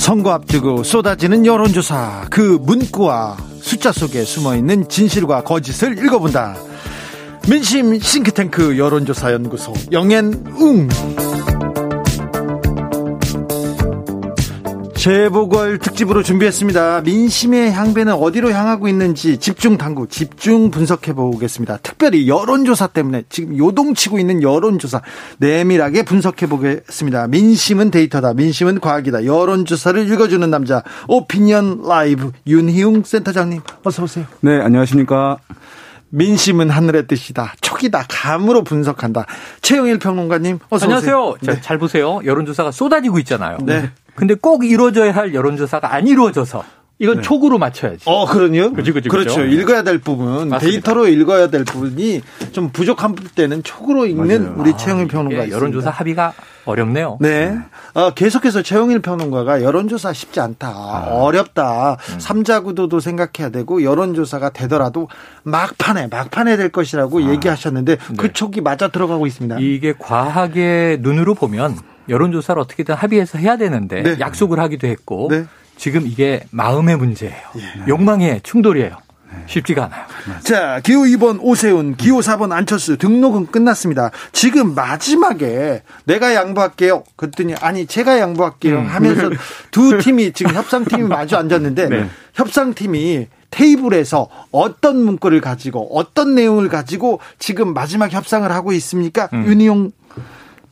[0.07, 2.29] 선거 앞두고 쏟아지는 여론조사.
[2.31, 6.55] 그 문구와 숫자 속에 숨어있는 진실과 거짓을 읽어본다.
[7.51, 10.89] 민심 싱크탱크 여론조사 연구소 영앤웅
[15.07, 17.03] 재보궐 특집으로 준비했습니다.
[17.03, 21.77] 민심의 향배는 어디로 향하고 있는지 집중 당구, 집중 분석해 보겠습니다.
[21.81, 25.03] 특별히 여론조사 때문에 지금 요동치고 있는 여론조사
[25.39, 27.29] 내밀하게 분석해 보겠습니다.
[27.29, 28.35] 민심은 데이터다.
[28.35, 29.27] 민심은 과학이다.
[29.27, 34.25] 여론조사를 읽어주는 남자 오피니언 라이브 윤희웅 센터장님 어서 오세요.
[34.41, 35.37] 네, 안녕하십니까.
[36.09, 37.55] 민심은 하늘의 뜻이다.
[37.61, 38.07] 촉이다.
[38.09, 39.27] 감으로 분석한다.
[39.63, 41.17] 최영일 평론가님 어서 안녕하세요.
[41.17, 41.37] 오세요.
[41.45, 41.61] 자, 네.
[41.61, 42.19] 잘 보세요.
[42.25, 43.59] 여론조사가 쏟아지고 있잖아요.
[43.63, 43.93] 네.
[44.17, 46.65] 근데 꼭 이루어져야 할 여론조사가 안 이루어져서
[46.99, 48.05] 이건 촉으로 맞춰야지.
[48.07, 48.73] 어, 그러요?
[48.73, 49.29] 그치, 그치, 그렇죠.
[49.29, 49.45] 그쵸.
[49.45, 50.59] 읽어야 될 부분, 맞습니다.
[50.61, 54.55] 데이터로 읽어야 될 부분이 좀 부족한 때는 촉으로 읽는 맞아요.
[54.59, 55.55] 우리 최영일 평론가 있습니다.
[55.57, 56.33] 여론조사 합의가
[56.65, 57.19] 어렵네요.
[57.21, 57.55] 네.
[57.93, 60.71] 어, 계속해서 최영일 평론가가 여론조사 쉽지 않다.
[61.11, 61.99] 어렵다.
[62.17, 65.09] 삼자 구도도 생각해야 되고 여론조사가 되더라도
[65.43, 69.59] 막판에 막판에 될 것이라고 얘기하셨는데 그 촉이 맞아 들어가고 있습니다.
[69.61, 71.77] 이게 과학의 눈으로 보면
[72.09, 74.17] 여론조사를 어떻게든 합의해서 해야 되는데 네.
[74.21, 75.47] 약속을 하기도 했고 네.
[75.77, 77.37] 지금 이게 마음의 문제예요.
[77.89, 78.99] 욕망의 충돌이에요.
[79.47, 80.07] 쉽지가 않아요.
[80.43, 84.11] 자, 기호 2번 오세훈, 기호 4번 안철수 등록은 끝났습니다.
[84.33, 87.05] 지금 마지막에 내가 양보할게요.
[87.17, 89.31] 그랬더니 아니 제가 양보할게요 하면서
[89.71, 92.09] 두 팀이 지금 협상팀이 마주 앉았는데 네.
[92.35, 99.29] 협상팀이 테이블에서 어떤 문구를 가지고 어떤 내용을 가지고 지금 마지막 협상을 하고 있습니까?
[99.33, 99.93] 윤희용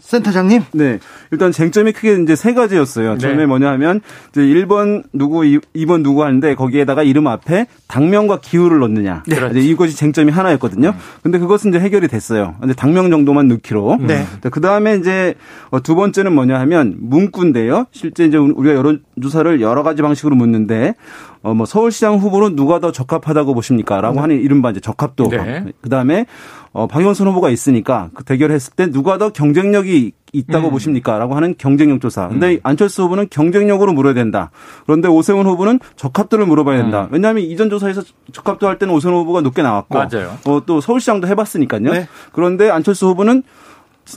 [0.04, 0.62] 센터장님.
[0.72, 0.98] 네.
[1.30, 3.14] 일단 쟁점이 크게 이제 세 가지였어요.
[3.14, 3.18] 네.
[3.18, 8.80] 처음에 뭐냐 하면 이제 1번 누구, 2, 번 누구 하는데 거기에다가 이름 앞에 당명과 기후를
[8.80, 9.22] 넣느냐.
[9.26, 9.36] 네.
[9.50, 10.94] 이제 이것이 쟁점이 하나였거든요.
[11.22, 12.54] 근데 그것은 이제 해결이 됐어요.
[12.60, 13.98] 근데 당명 정도만 넣기로.
[14.00, 14.26] 네.
[14.50, 15.34] 그 다음에 이제
[15.70, 17.86] 어, 두 번째는 뭐냐 하면 문구인데요.
[17.90, 20.94] 실제 이제 우리가 여론조사를 여러 가지 방식으로 묻는데
[21.42, 25.28] 어, 뭐 서울시장 후보는 누가 더 적합하다고 보십니까?라고 하는 이른바 이제 적합도.
[25.28, 25.64] 네.
[25.80, 26.26] 그 다음에
[26.74, 30.70] 어, 박영선 후보가 있으니까 그 대결했을 때 누가 더 경쟁력이 있다고 음.
[30.72, 32.26] 보십니까?라고 하는 경쟁력 조사.
[32.26, 34.50] 근데 안철수 후보는 경쟁력으로 물어야 된다.
[34.84, 37.06] 그런데 오세훈 후보는 적합도를 물어봐야 된다.
[37.12, 40.36] 왜냐하면 이전 조사에서 적합도 할 때는 오세훈 후보가 높게 나왔고, 맞아요.
[40.46, 41.92] 어, 또 서울시장도 해봤으니까요.
[41.92, 42.08] 네.
[42.32, 43.44] 그런데 안철수 후보는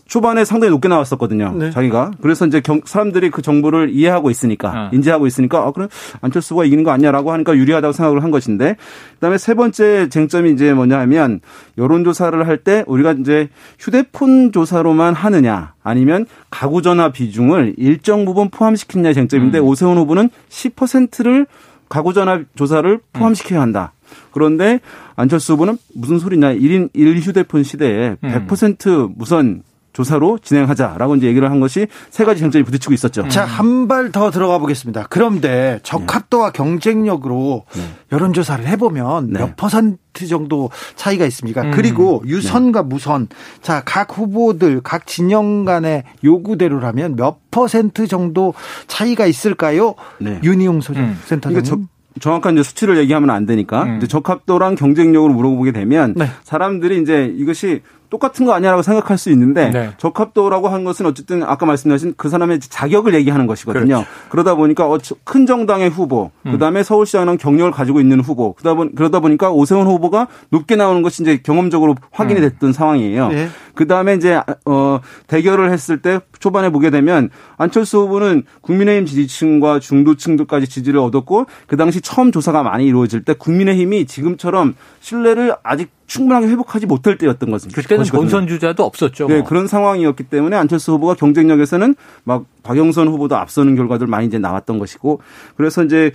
[0.06, 1.54] 초반에 상당히 높게 나왔었거든요.
[1.58, 1.72] 네.
[1.72, 2.12] 자기가.
[2.22, 4.90] 그래서 이제 경- 사람들이 그 정보를 이해하고 있으니까, 어.
[4.94, 5.88] 인지하고 있으니까, 아, 그럼
[6.22, 8.76] 안철수가 이기는 거 아니야라고 하니까 유리하다고 생각을 한 것인데,
[9.14, 11.40] 그 다음에 세 번째 쟁점이 이제 뭐냐 하면,
[11.78, 19.14] 여론조사를 할 때 우리가 이제 휴대폰 조사로만 하느냐, 아니면 가구 전화 비중을 일정 부분 포함시키느냐의
[19.16, 21.46] 쟁점인데, 오세훈 후보는 10%를
[21.90, 23.94] 가구 전화 조사를 포함시켜야 한다.
[24.32, 24.80] 그런데
[25.16, 26.54] 안철수 후보는 무슨 소리냐.
[26.56, 29.64] 1인 1 휴대폰 시대에 100% 무선
[30.02, 33.28] 조사로 진행하자라고 이제 얘기를 한 것이 세 가지 쟁점이 부딪히고 있었죠.
[33.30, 35.08] 자, 한 발 더 들어가 보겠습니다.
[35.10, 37.64] 그런데 적합도와 경쟁력으로
[38.12, 39.40] 여론조사를 해보면 네.
[39.40, 41.72] 몇 퍼센트 정도 차이가 있습니까?
[41.72, 43.28] 그리고 유선과 무선,
[43.64, 48.54] 자, 각 후보들, 각 진영 간의 요구대로라면 몇 퍼센트 정도
[48.86, 49.96] 차이가 있을까요?
[50.20, 50.40] 네.
[50.44, 51.18] 윤희용 소- 음.
[51.26, 51.60] 센터장님.
[51.60, 51.80] 이게 저-
[52.20, 53.98] 정확한 이제 수치를 얘기하면 안 되니까 음.
[53.98, 56.28] 이제 적합도랑 경쟁력으로 물어보게 되면 네.
[56.44, 59.92] 사람들이 이제 이것이 똑같은 거 아니야라고 생각할 수 있는데 네.
[59.98, 63.86] 적합도라고 하는 것은 어쨌든 아까 말씀하신 그 사람의 자격을 얘기하는 것이거든요.
[63.86, 64.06] 그렇죠.
[64.30, 66.52] 그러다 보니까 어, 저- 큰 정당의 후보, 음.
[66.54, 71.02] 그다음에 서울시장은 경력을 가지고 있는 후보, 그러다, 보, 그러다 보니 까 오세훈 후보가 높게 나오는
[71.02, 72.50] 것이 이제 경험적으로 확인이 음.
[72.50, 73.28] 됐던 상황이에요.
[73.30, 73.48] 네.
[73.76, 81.00] 그다음에 이제 어 대결을 했을 때 초반에 보게 되면 안철수 후보는 국민의힘 지지층과 중도층들까지 지지를
[81.00, 87.18] 얻었고 그 당시 처음 조사가 많이 이루어질 때 국민의힘이 지금처럼 신뢰를 아직 충분하게 회복하지 못할
[87.18, 88.22] 때였던 것은 그때는 것이거든요.
[88.22, 89.28] 본선 주자도 없었죠.
[89.28, 89.44] 네, 뭐.
[89.44, 95.22] 그런 상황이었기 때문에 안철수 후보가 경쟁력에서는 막 박영선 후보도 앞서는 결과들 많이 이제 나왔던 것이고
[95.56, 96.12] 그래서 이제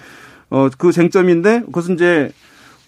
[0.48, 2.30] 어그 쟁점인데 그것은 이제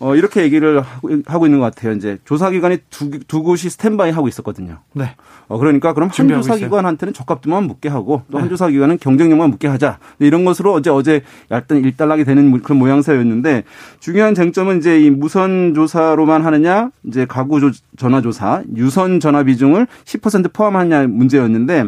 [0.01, 1.93] 어 이렇게 얘기를 하고, 하고 있는 것 같아요.
[1.93, 4.79] 이제 조사 기관이 두, 두 곳이 스탠바이 하고 있었거든요.
[4.93, 5.15] 네.
[5.47, 6.69] 어 그러니까 그럼 한 준비하고 조사 있어요.
[6.69, 11.23] 기관한테는 적합도만 묻게 하고 또한 조사 기관은 경쟁력만 묻게 하자 네, 이런 것으로 어제 어제
[11.51, 13.63] 얇던 일단락이 되는 그런 모양새였는데
[14.01, 19.87] 중요한 쟁점은 이제 이 무선 조사로만 하느냐 이제 가구 조- 전화 조사 유선 전화 비중을
[20.05, 21.85] 10% 포함하느냐 문제였는데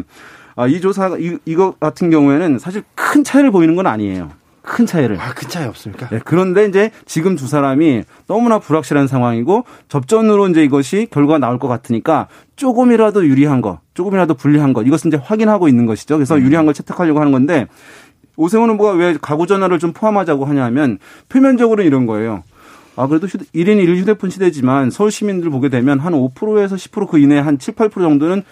[0.55, 4.29] 아, 이 조사 이, 이거 같은 경우에는 사실 큰 차이를 보이는 건 아니에요.
[4.67, 5.19] 큰 차이를.
[5.19, 6.09] 아, 그 차이 없습니까?
[6.09, 11.67] 네, 그런데 이제 지금 두 사람이 너무나 불확실한 상황이고 접전으로 이제 이것이 결과가 나올 것
[11.67, 12.27] 같으니까
[12.57, 16.17] 조금이라도 유리한 거, 조금이라도 불리한 거 이것은 이제 확인하고 있는 것이죠.
[16.17, 17.67] 그래서 유리한 걸 채택하려고 하는 건데
[18.35, 20.99] 오세훈 후보가 왜 가구 전화를 좀 포함하자고 하냐면
[21.29, 22.43] 표면적으로 이런 거예요.
[22.97, 27.39] 아, 그래도 휴대, 1인 1 휴대폰 시대지만 서울 시민들 보게 되면 한 5%에서 10%그 이내에
[27.39, 28.43] 한 7, 8% 정도는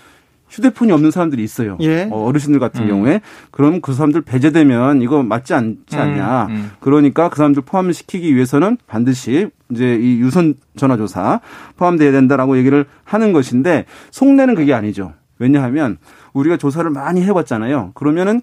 [0.50, 1.78] 휴대폰이 없는 사람들이 있어요.
[1.82, 2.08] 예.
[2.12, 3.22] 어, 어르신들 같은 경우에.
[3.52, 6.46] 그럼 그 사람들 배제되면 이거 맞지 않지 않냐.
[6.46, 6.72] 음, 음.
[6.80, 11.42] 그러니까 그 사람들 포함을 시키기 위해서는 반드시 이제 이 유선 전화 조사
[11.78, 15.14] 포함돼야 된다라고 얘기를 하는 것인데 속내는 그게 아니죠.
[15.40, 15.98] 왜냐하면
[16.34, 17.92] 우리가 조사를 많이 해봤잖아요.
[17.94, 18.42] 그러면은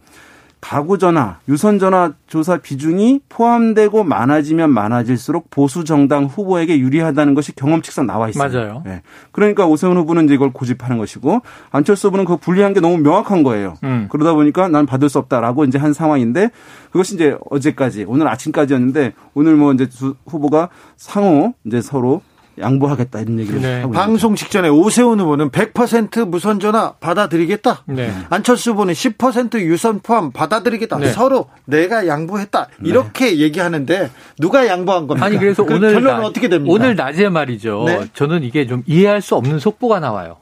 [0.62, 8.06] 가구 전화, 유선 전화 조사 비중이 포함되고 많아지면 많아질수록 보수 정당 후보에게 유리하다는 것이 경험칙상
[8.06, 8.48] 나와 있어요.
[8.48, 8.82] 맞아요.
[8.86, 9.02] 예.
[9.32, 11.40] 그러니까 오세훈 후보는 이제 이걸 고집하는 것이고
[11.72, 13.74] 안철수 후보는 그 불리한 게 너무 명확한 거예요.
[13.82, 14.06] 음.
[14.08, 16.50] 그러다 보니까 난 받을 수 없다라고 이제 한 상황인데
[16.92, 22.22] 그것이 이제 어제까지 오늘 아침까지였는데 오늘 뭐 이제 두 후보가 상호 이제 서로
[22.58, 23.80] 양보하겠다 이런 얘기를 네.
[23.80, 27.82] 하고 방송 직전에 오세훈 후보는 100% 무선 전화 받아들이겠다.
[27.86, 28.12] 네.
[28.28, 30.98] 안철수 후보는 10% 유선 포함 받아들이겠다.
[30.98, 31.12] 네.
[31.12, 32.68] 서로 내가 양보했다.
[32.84, 35.26] 이렇게 얘기하는데 누가 양보한 겁니까?
[35.26, 36.74] 아니 그래서 그 오늘 결론은 낮- 어떻게 됩니까?
[36.74, 37.84] 오늘 낮에 말이죠.
[37.86, 38.00] 네.
[38.12, 40.36] 저는 이게 좀 이해할 수 없는 속보가 나와요.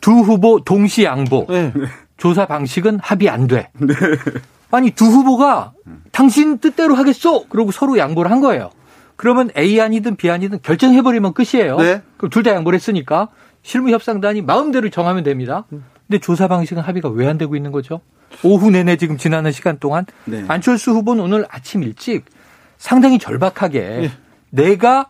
[0.00, 1.46] 두 후보 동시 양보.
[1.48, 1.72] 네.
[2.18, 3.70] 조사 방식은 합의 안 돼.
[4.70, 5.72] 아니 두 후보가
[6.12, 7.46] 당신 뜻대로 하겠소.
[7.48, 8.70] 그러고 서로 양보를 한 거예요.
[9.22, 11.76] 그러면 A 아니든 B 아니든 결정해버리면 끝이에요.
[11.76, 12.02] 네.
[12.16, 13.28] 그럼 둘 다 양보를 했으니까
[13.62, 15.64] 실무 협상단이 마음대로 정하면 됩니다.
[15.70, 18.00] 근데 조사 방식은 합의가 왜 안 되고 있는 거죠?
[18.42, 20.44] 오후 내내 지금 지나는 시간 동안 네.
[20.48, 22.24] 안철수 후보는 오늘 아침 일찍
[22.78, 24.10] 상당히 절박하게
[24.50, 25.06] 내가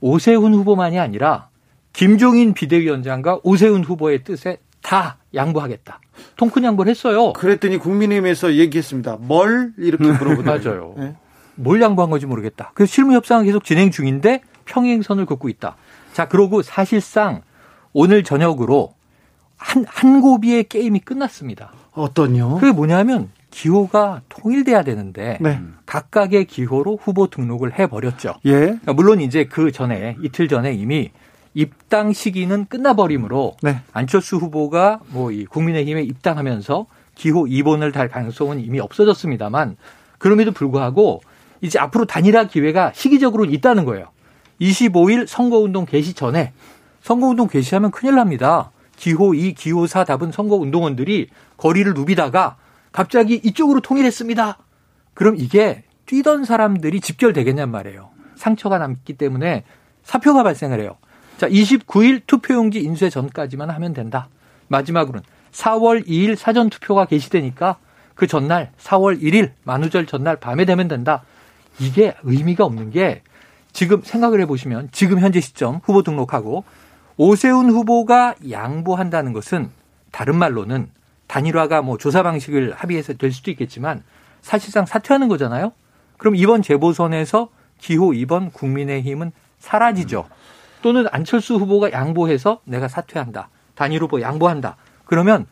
[0.00, 1.48] 오세훈 후보만이 아니라
[1.92, 6.00] 김종인 비대위원장과 오세훈 후보의 뜻에 다 양보하겠다.
[6.36, 7.34] 통큰 양보를 했어요.
[7.34, 9.18] 그랬더니 국민의힘에서 얘기했습니다.
[9.20, 10.44] 뭘 이렇게 물어보더라고요.
[10.70, 10.94] 맞아요.
[10.96, 11.14] 네.
[11.56, 12.72] 뭘 양보한 건지 모르겠다.
[12.74, 15.76] 그래서 실무 협상은 계속 진행 중인데 평행선을 긋고 있다.
[16.12, 17.42] 자, 그러고 사실상
[17.92, 18.94] 오늘 저녁으로
[19.56, 21.72] 한, 한 고비의 게임이 끝났습니다.
[21.92, 22.56] 어떤요?
[22.58, 25.60] 그게 뭐냐면 기호가 통일돼야 되는데 네.
[25.86, 28.34] 각각의 기호로 후보 등록을 해버렸죠.
[28.46, 28.50] 예.
[28.50, 31.10] 그러니까 물론 이제 그 전에 이틀 전에 이미
[31.54, 33.80] 입당 시기는 끝나버리므로 네.
[33.92, 39.76] 안철수 후보가 뭐 이 국민의힘에 입당하면서 기호 2번을 달 가능성은 이미 없어졌습니다만
[40.18, 41.20] 그럼에도 불구하고
[41.64, 44.08] 이제 앞으로 단일화 기회가 시기적으로 있다는 거예요.
[44.60, 46.52] 25일 선거운동 개시 전에
[47.00, 48.70] 선거운동 개시하면 큰일 납니다.
[48.96, 52.56] 기호 2, 기호 4 답은 선거운동원들이 거리를 누비다가
[52.92, 54.58] 갑자기 이쪽으로 통일했습니다.
[55.14, 58.10] 그럼 이게 뛰던 사람들이 집결되겠냔 말이에요.
[58.36, 59.64] 상처가 남기 때문에
[60.02, 60.98] 사표가 발생을 해요.
[61.38, 64.28] 자, 29일 투표용지 인쇄 전까지만 하면 된다.
[64.68, 65.22] 마지막으로는
[65.52, 67.78] 4월 2일 사전 투표가 개시되니까
[68.14, 71.24] 그 전날 4월 1일 만우절 전날 밤에 되면 된다.
[71.78, 73.22] 이게 의미가 없는 게
[73.72, 76.64] 지금 생각을 해보시면 지금 현재 시점 후보 등록하고
[77.16, 79.70] 오세훈 후보가 양보한다는 것은
[80.10, 80.88] 다른 말로는
[81.26, 84.02] 단일화가 뭐 조사 방식을 합의해서 될 수도 있겠지만
[84.42, 85.72] 사실상 사퇴하는 거잖아요.
[86.18, 90.28] 그럼 이번 재보선에서 기호 2번 국민의힘은 사라지죠.
[90.82, 93.48] 또는 안철수 후보가 양보해서 내가 사퇴한다.
[93.74, 94.76] 단일 후보 양보한다.
[95.04, 95.46] 그러면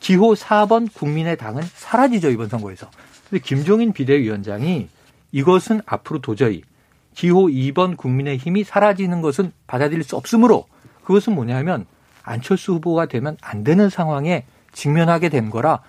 [0.00, 2.30] 기호 4번 국민의당은 사라지죠.
[2.30, 2.88] 이번 선거에서.
[3.28, 4.88] 근데 김종인 비대위원장이
[5.32, 6.62] 이것은 앞으로 도저히
[7.14, 10.66] 기호 2번 국민의힘이 사라지는 것은 받아들일 수 없으므로
[11.04, 11.86] 그것은 뭐냐면
[12.22, 15.80] 안철수 후보가 되면 안 되는 상황에 직면하게 된 거라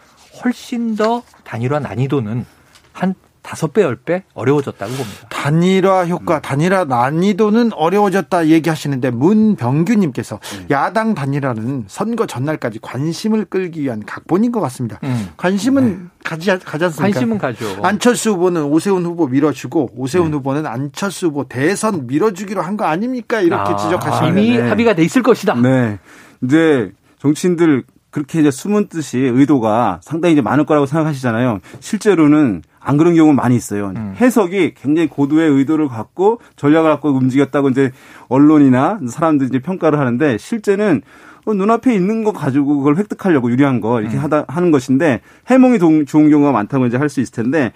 [0.43, 2.45] 훨씬 더 단일화 난이도는
[2.91, 5.27] 한 다섯 배, 열 배 어려워졌다고 봅니다.
[5.29, 10.65] 단일화 효과, 단일화 난이도는 어려워졌다 얘기하시는데 문병규님께서 음.
[10.71, 14.99] 야당 단일화는 선거 전날까지 관심을 끌기 위한 각본인 것 같습니다.
[15.03, 15.29] 음.
[15.37, 17.01] 관심은 가지, 가지 않습니까?
[17.19, 17.79] 관심은 가죠.
[17.83, 23.39] 안철수 후보는 오세훈 후보 밀어주고 오세훈 후보는 안철수 후보 대선 밀어주기로 한 거 아닙니까?
[23.39, 24.67] 이렇게 아, 지적하시는 이미 네.
[24.67, 25.53] 합의가 돼 있을 것이다.
[25.61, 25.99] 네.
[26.41, 31.59] 이제 정치인들 그렇게 이제 숨은 뜻이 의도가 상당히 이제 많을 거라고 생각하시잖아요.
[31.79, 33.93] 실제로는 안 그런 경우 많이 있어요.
[33.95, 34.13] 음.
[34.17, 37.91] 해석이 굉장히 고도의 의도를 갖고 전략을 갖고 움직였다고 이제
[38.29, 41.01] 언론이나 사람들이 이제 평가를 하는데 실제는
[41.45, 44.23] 어, 눈앞에 있는 거 가지고 그걸 획득하려고 유리한 거 이렇게 음.
[44.23, 47.73] 하다 하는 것인데 해몽이 동- 좋은 경우가 많다고 이제 할 수 있을 텐데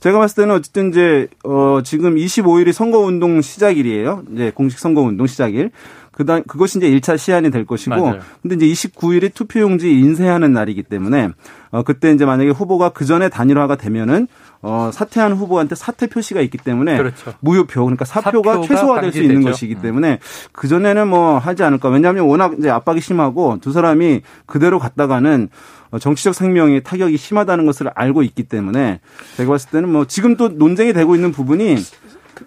[0.00, 4.22] 제가 봤을 때는 어쨌든 이제 어 지금 25일이 선거운동 시작일이에요.
[4.32, 5.70] 이제 공식 선거운동 시작일.
[6.12, 8.20] 그다 그것이 이제 1차 시한이 될 것이고 맞아요.
[8.42, 11.28] 근데 이제 29일이 투표용지 인쇄하는 날이기 때문에
[11.70, 14.26] 어 그때 이제 만약에 후보가 그 전에 단일화가 되면은
[14.62, 17.32] 어 사퇴한 후보한테 사퇴 표시가 있기 때문에 그렇죠.
[17.40, 19.40] 무효표 그러니까 사표가, 사표가 최소화될 수 있는.
[19.42, 19.80] 것이기 음.
[19.82, 20.18] 때문에
[20.52, 25.48] 그 전에는 뭐 하지 않을까 왜냐하면 워낙 이제 압박이 심하고 두 사람이 그대로 갔다가는
[25.92, 29.00] 어, 정치적 생명에 타격이 심하다는 것을 알고 있기 때문에
[29.36, 31.76] 제가 봤을 때는 뭐 지금 또 논쟁이 되고 있는 부분이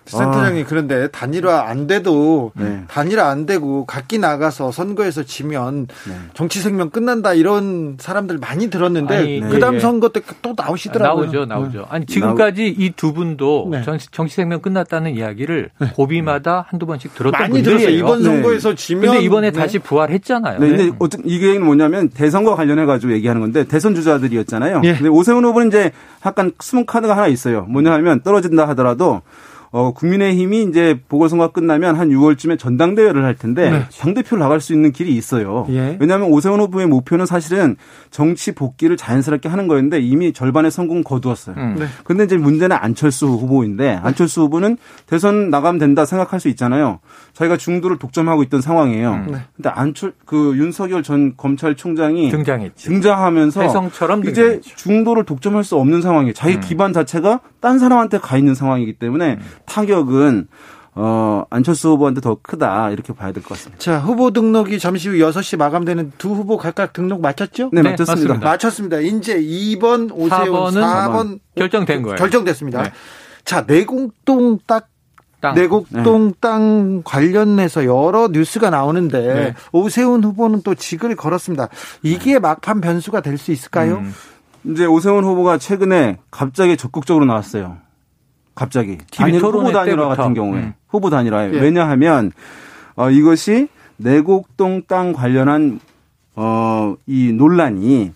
[0.05, 2.83] 센터장님 그런데 단일화 안 돼도 네.
[2.87, 6.13] 단일화 안 되고 각기 나가서 선거에서 지면 네.
[6.33, 9.79] 정치 생명 끝난다 이런 사람들 많이 들었는데 아니, 그다음 예, 예.
[9.81, 11.25] 선거 때 또 나오시더라고요.
[11.25, 11.85] 나오죠, 나오죠.
[11.89, 13.81] 아니 지금까지 이 두 분도 네.
[13.83, 17.77] 정- 정치 생명 끝났다는 이야기를 고비마다 한두 번씩 들었던 많이 들었어요.
[17.87, 17.99] 분들이에요.
[18.05, 18.23] 이번 네.
[18.25, 19.59] 선거에서 지면 근데 이번에 네.
[19.59, 20.59] 다시 부활했잖아요.
[20.59, 24.81] 네, 근데 어쨌든 이게 뭐냐면 대선과 관련해 가지고 얘기하는 건데 대선 주자들이었잖아요.
[24.83, 24.93] 예.
[24.95, 25.91] 근데 오세훈 후보는 이제
[26.25, 27.61] 약간 숨은 카드가 하나 있어요.
[27.63, 29.21] 뭐냐 하면 떨어진다 하더라도
[29.73, 33.85] 어, 국민의힘이 이제 보궐선거가 끝나면 한 6월쯤에 전당대회를 할 텐데 네.
[33.99, 35.65] 당대표를 나갈 수 있는 길이 있어요.
[35.69, 35.97] 예.
[35.99, 37.75] 왜냐하면 오세훈 후보의 목표는 사실은
[38.11, 41.55] 정치 복귀를 자연스럽게 하는 거였는데 이미 절반의 성공 거두었어요.
[41.57, 41.75] 음.
[41.79, 41.87] 네.
[42.03, 46.99] 근데 이제 문제는 안철수 후보인데 안철수 후보는 대선 나가면 된다 생각할 수 있잖아요.
[47.33, 49.25] 자기가 중도를 독점하고 있던 상황이에요.
[49.27, 49.37] 네.
[49.55, 52.85] 근데 안철 그 윤석열 전 검찰총장이 등장했지.
[52.87, 54.75] 등장하면서 혜성처럼 이제 등장했죠.
[54.75, 56.33] 중도를 독점할 수 없는 상황이에요.
[56.33, 60.47] 자기 기반 자체가 딴 사람한테 가 있는 상황이기 때문에 타격은
[60.95, 63.79] 어 안철수 후보한테 더 크다 이렇게 봐야 될 것 같습니다.
[63.79, 67.71] 자 후보 등록이 잠시 후 6시 마감되는 두 후보 각각 등록 마쳤죠?
[67.73, 68.33] 네, 네, 맞췄습니다.
[68.35, 68.47] 맞습니다.
[68.47, 68.99] 마쳤습니다.
[68.99, 72.15] 이제 2번 오세훈 4번은 4번 결정된 거예요.
[72.17, 72.83] 결정됐습니다.
[72.83, 72.91] 네.
[73.43, 74.89] 자 내곡동 딱
[75.43, 75.55] 땅.
[75.55, 79.53] 내곡동 땅 관련해서 여러 뉴스가 나오는데 네.
[79.73, 81.67] 오세훈 후보는 또 직을 걸었습니다.
[82.01, 83.95] 이게 막판 변수가 될 수 있을까요?
[83.97, 84.13] 음.
[84.63, 87.77] 이제 오세훈 후보가 최근에 갑자기 적극적으로 나왔어요.
[88.55, 88.97] 갑자기.
[89.11, 90.07] 단일 후보 단일화.
[90.15, 90.73] 같은 경우에 음.
[90.87, 91.59] 후보 단일화에 예.
[91.59, 92.31] 왜냐하면
[92.95, 95.79] 어 이것이 내곡동 땅 관련한
[96.35, 98.11] 어 이 논란이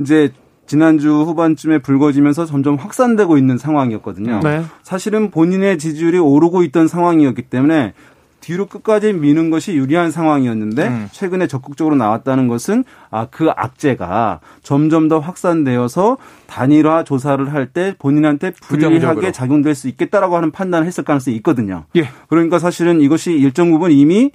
[0.00, 0.32] 이제
[0.72, 4.40] 지난주 후반쯤에 불거지면서 점점 확산되고 있는 상황이었거든요.
[4.42, 4.62] 네.
[4.82, 7.92] 사실은 본인의 지지율이 오르고 있던 상황이었기 때문에
[8.40, 11.08] 뒤로 끝까지 미는 것이 유리한 상황이었는데 음.
[11.12, 18.52] 최근에 적극적으로 나왔다는 것은 아 그 악재가 점점 더 확산되어서 단일화 조사를 할 때 본인한테.
[18.52, 21.84] 불리하게 작용될 수 있겠다라고 하는 판단을 했을 가능성이 있거든요.
[21.96, 22.08] 예.
[22.28, 24.30] 그러니까 사실은 이것이 일정 부분 이미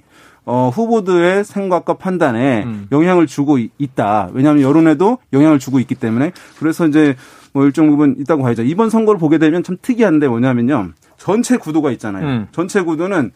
[0.50, 2.86] 어, 후보들의 생각과 판단에 음.
[2.90, 4.30] 영향을 주고 이- 있다.
[4.32, 7.16] 왜냐하면 여론에도 영향을 주고 있기 때문에 그래서 이제
[7.52, 8.62] 뭐 일정 부분 있다고 봐야죠.
[8.62, 10.88] 이번 선거를 보게 되면 참 특이한데 뭐냐면요.
[11.18, 12.24] 전체 구도가 있잖아요.
[12.26, 12.46] 음.
[12.52, 13.32] 전체 구도는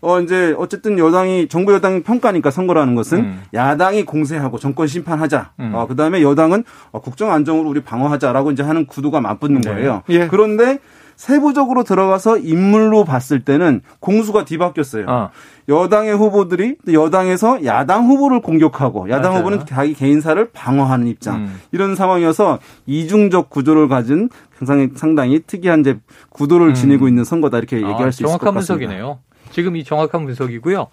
[0.00, 3.42] 어 이제 어쨌든 여당이 정부 여당 평가니까 선거라는 것은 음.
[3.52, 5.50] 야당이 공세하고 정권 심판하자.
[5.60, 5.72] 음.
[5.74, 9.70] 어 그다음에 여당은 어, 국정 안정으로 우리 방어하자라고 이제 하는 구도가 맞붙는 네.
[9.70, 10.02] 거예요.
[10.08, 10.28] 예.
[10.28, 10.78] 그런데
[11.16, 15.06] 세부적으로 들어가서 인물로 봤을 때는 공수가 뒤바뀌었어요.
[15.08, 15.30] 어.
[15.68, 19.38] 여당의 후보들이 또 여당에서 야당 후보를 공격하고 야당 맞아요.
[19.40, 21.60] 후보는 자기 개인사를 방어하는 입장 음.
[21.72, 25.98] 이런 상황이어서 이중적 구조를 가진 상당히, 상당히 특이한 이제
[26.30, 28.74] 구도를 지니고 있는 선거다 이렇게 얘기할 아, 수 있을 것 정확한 같습니다.
[28.74, 29.18] 분석이네요.
[29.50, 30.88] 지금 이 정확한 분석이고요.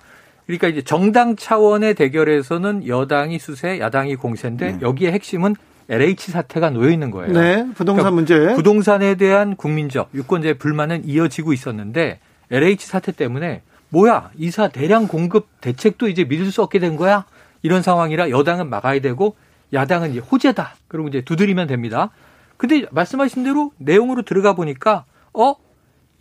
[0.45, 4.78] 그러니까 이제 정당 차원의 대결에서는 여당이 수세, 야당이 공세인데 네.
[4.82, 5.55] 여기에 핵심은
[5.91, 7.33] LH 사태가 놓여 있는 거예요.
[7.33, 8.55] 네, 부동산 그러니까 문제.
[8.55, 12.19] 부동산에 대한 국민적 유권자의 불만은 이어지고 있었는데
[12.49, 17.25] LH 사태 때문에 뭐야 이사 대량 공급 대책도 이제 믿을 수 없게 된 거야
[17.61, 19.35] 이런 상황이라 여당은 막아야 되고
[19.73, 22.09] 야당은 이제 호재다 그리고 이제 두드리면 됩니다.
[22.55, 25.55] 근데 말씀하신 대로 내용으로 들어가 보니까 어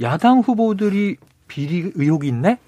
[0.00, 1.16] 야당 후보들이
[1.46, 2.58] 비리 의혹이 있네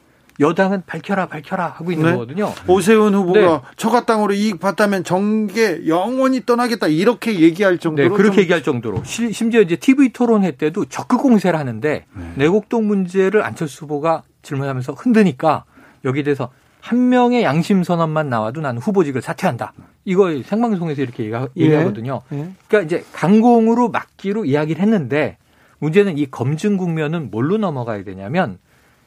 [0.40, 2.12] 여당은 밝혀라 밝혀라 하고 있는 네.
[2.12, 2.52] 거거든요.
[2.66, 3.60] 오세훈 후보가 네.
[3.76, 9.04] 처가 땅으로 이익 봤다면 정계 영원히 떠나겠다 이렇게 얘기할 네, 정도로 그렇게 좀 얘기할 정도로
[9.04, 12.06] 시- 심지어 이제 TV 토론회 때도 적극 공세를 하는데
[12.36, 15.64] 내곡동 문제를 안철수 후보가 질문하면서 흔드니까
[16.04, 19.72] 여기에 대해서 한 명의 양심 선언만 나와도 나는 후보직을 사퇴한다.
[20.04, 21.62] 이거 생방송에서 이렇게 얘기하, 예.
[21.64, 22.22] 얘기하거든요.
[22.32, 22.48] 예.
[22.66, 25.36] 그러니까 이제 강공으로 막기로 이야기를 했는데
[25.78, 28.58] 문제는 이 검증 국면은 뭘로 넘어가야 되냐면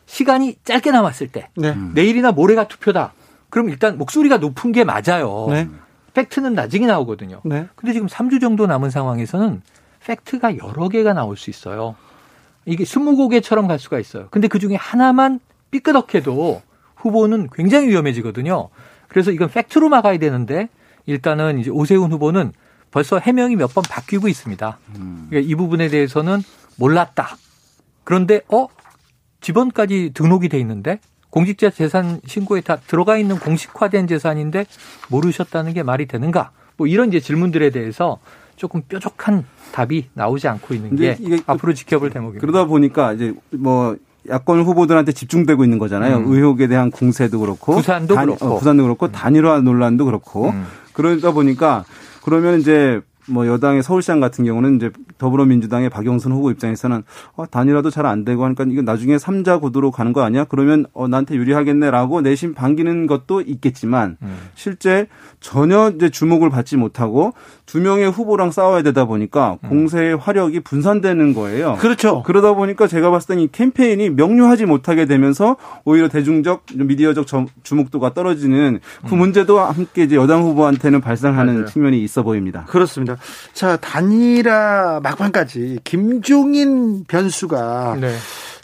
[0.05, 1.75] 시간이 짧게 남았을 때 네.
[1.93, 3.13] 내일이나 모레가 투표다.
[3.49, 5.47] 그럼 일단 목소리가 높은 게 맞아요.
[5.49, 5.67] 네.
[6.13, 7.41] 팩트는 나중에 나오거든요.
[7.43, 7.67] 네.
[7.75, 9.61] 근데 지금 3주 정도 남은 상황에서는
[10.05, 11.95] 팩트가 여러 개가 나올 수 있어요.
[12.65, 14.27] 이게 20곡에처럼 갈 수가 있어요.
[14.31, 15.39] 근데 그 중에 하나만
[15.71, 16.61] 삐끄덕해도
[16.95, 18.69] 후보는 굉장히 위험해지거든요.
[19.07, 20.69] 그래서 이건 팩트로 막아야 되는데
[21.05, 22.53] 일단은 이제 오세훈 후보는
[22.91, 24.77] 벌써 해명이 몇 번 바뀌고 있습니다.
[25.29, 26.41] 그러니까 이 부분에 대해서는
[26.77, 27.35] 몰랐다.
[28.03, 28.67] 그런데 어
[29.45, 34.65] 지번까지 등록이 돼 있는데 공직자 재산 신고에 다 들어가 있는 공식화된 재산인데
[35.09, 36.49] 모르셨다는 게 말이 되는가?
[36.77, 38.17] 뭐 이런 이제 질문들에 대해서
[38.55, 41.15] 조금 뾰족한 답이 나오지 않고 있는 게
[41.45, 42.41] 앞으로 지켜볼 대목입니다.
[42.41, 43.95] 그러다 보니까 이제 뭐
[44.27, 46.17] 야권 후보들한테 집중되고 있는 거잖아요.
[46.17, 46.33] 음.
[46.33, 48.45] 의혹에 대한 공세도 그렇고 부산도 그렇고.
[48.45, 50.65] 어, 부산도 그렇고 단일화 논란도 그렇고 음.
[50.93, 51.85] 그러다 보니까
[52.23, 57.03] 그러면 이제 뭐 여당의 서울시장 같은 경우는 이제 더불어민주당의 박영선 후보 입장에서는
[57.36, 60.43] 어, 단일화도 잘 안 되고 하니까 이거 나중에 삼자 구도로 가는 거 아니야?
[60.47, 64.38] 그러면 어, 나한테 유리하겠네라고 내심 반기는 것도 있겠지만 음.
[64.53, 65.07] 실제
[65.39, 67.34] 전혀 이제 주목을 받지 못하고
[67.65, 69.69] 두 명의 후보랑 싸워야 되다 보니까 음.
[69.69, 71.78] 공세의 화력이 분산되는 거예요.
[71.80, 72.21] 그렇죠.
[72.23, 78.80] 그러다 보니까 제가 봤을 땐이 캠페인이 명료하지 못하게 되면서 오히려 대중적 미디어적 점- 주목도가 떨어지는
[79.09, 81.57] 그 문제도 함께 이제 여당 후보한테는 발생하는 음.
[81.61, 81.65] 맞아요.
[81.71, 82.65] 측면이 있어 보입니다.
[82.67, 83.14] 그렇습니다.
[83.53, 88.16] 자, 단일화 막판까지 김종인 변수가 네.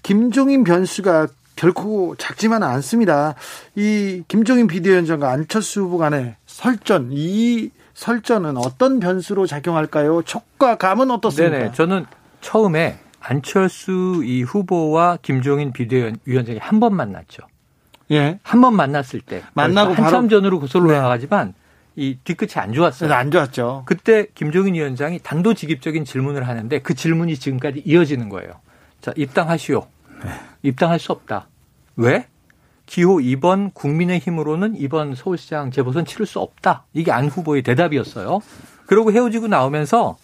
[0.04, 3.36] 김종인 변수가 결코 작지만은 않습니다.
[3.76, 10.24] 이 김종인 비대위원장과 안철수 후보 간의 설전, 이 설전은 어떤 변수로 작용할까요?
[10.24, 11.58] 촉과 감은 어떻습니까?
[11.58, 11.72] 네네.
[11.74, 12.06] 저는
[12.42, 17.44] 처음에 안철수 이 후보와 김종인 비대위원장이 한 번 만났죠.
[18.12, 18.40] 예.
[18.44, 21.54] 한 번 만났을 때 만나고 한참 바로- 전으로 고소를 올라가지만
[21.96, 23.14] 이 뒤끝이 안 좋았어요.
[23.14, 23.84] 안 좋았죠.
[23.86, 28.54] 그때 김종인 위원장이 단도직입적인 질문을 하는데 그 질문이 지금까지 이어지는 거예요.
[29.02, 29.86] 자, 입당하시오.
[30.64, 31.48] 입당할 수 없다.
[31.96, 32.28] 왜?
[32.86, 36.86] 기호 2번 국민의힘으로는 이번 서울시장 재보선 치를 수 없다.
[36.94, 38.42] 이게 안 후보의 대답이었어요.
[38.86, 40.18] 그러고 헤어지고 나오면서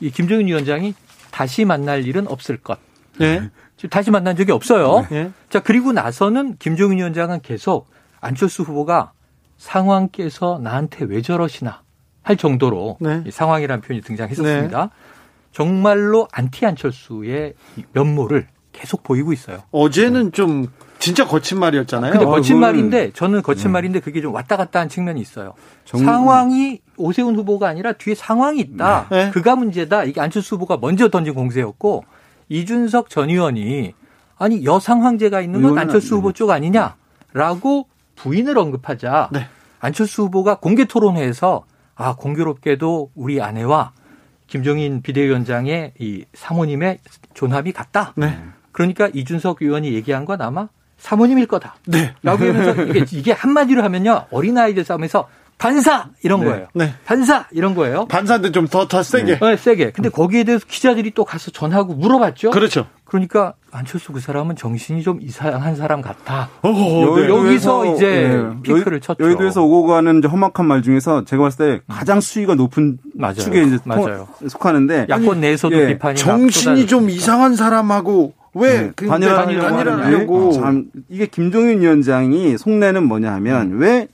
[0.00, 0.94] 이 김종인 위원장이
[1.30, 2.78] 다시 만날 일은 없을 것.
[3.20, 3.50] 예.
[3.76, 5.06] 지금 다시 만난 적이 없어요.
[5.12, 5.30] 예.
[5.50, 7.88] 자, 그리고 나서는 김종인 위원장은 계속
[8.20, 9.12] 안철수 후보가
[9.60, 11.82] 상황께서 나한테 왜 저러시나
[12.22, 13.22] 할 정도로 네.
[13.26, 14.90] 이 상황이라는 표현이 등장했었습니다.
[15.52, 19.58] 정말로 안티 안철수의 이 면모를 계속 보이고 있어요.
[19.70, 22.12] 어제는 좀 진짜 거친 말이었잖아요.
[22.12, 25.54] 근데 어, 거친 그거는- 말인데 저는 거친 말인데 그게 좀 왔다 갔다 한 측면이 있어요.
[25.84, 29.08] 정- 상황이 오세훈 후보가 아니라 뒤에 상황이 있다.
[29.10, 29.30] 네.
[29.30, 30.04] 그가 문제다.
[30.04, 32.04] 이게 안철수 후보가 먼저 던진 공세였고
[32.48, 33.92] 이준석 전 의원이
[34.38, 37.86] 아니 여상황제가 있는 건 안철수 안- 후보 쪽 아니냐라고
[38.22, 39.46] 부인을 언급하자 네.
[39.80, 41.64] 안철수 후보가 공개 토론회에서
[41.94, 43.92] 아 공교롭게도 우리 아내와
[44.46, 46.98] 김종인 비대위원장의 이 사모님의
[47.34, 48.12] 존합이 같다.
[48.16, 48.38] 네.
[48.72, 50.68] 그러니까 이준석 의원이 얘기한 건 아마
[50.98, 51.76] 사모님일 거다.
[51.86, 52.14] 네.
[52.22, 54.26] 라고 하면서 이게, 이게 한마디로 하면요.
[54.30, 56.08] 어린아이들 싸움에서 반사!
[56.22, 56.46] 이런 네.
[56.46, 56.66] 거예요.
[56.74, 56.94] 네.
[57.04, 57.46] 반사!
[57.52, 58.06] 이런 거예요.
[58.06, 59.38] 반사인데 좀 더 더 세게.
[59.38, 59.92] 네, 세게.
[59.92, 62.50] 근데 거기에 대해서 기자들이 또 가서 전하고 물어봤죠.
[62.50, 62.86] 그렇죠.
[63.04, 66.48] 그러니까 안철수 그 사람은 정신이 좀 이상한 사람 같다.
[66.62, 67.28] 어, 네.
[67.28, 69.24] 여 기서 이제 예, 피크를 여의- 쳤죠.
[69.24, 73.34] 여의도에서 오고 가는 이제 험악한 말 중에서 제가 봤을 때 가장 수위가 높은 맞아요.
[73.34, 74.28] 축에 이제 맞아요.
[74.38, 77.08] 통- 속하는데 야권 내에서도 예, 비판이 막 정신이 좀.
[77.10, 84.08] 이상한 사람하고 왜 네, 그 단일화하려고 단일화하려고 참 이게 김종인 위원장이 속내는 뭐냐 하면 왜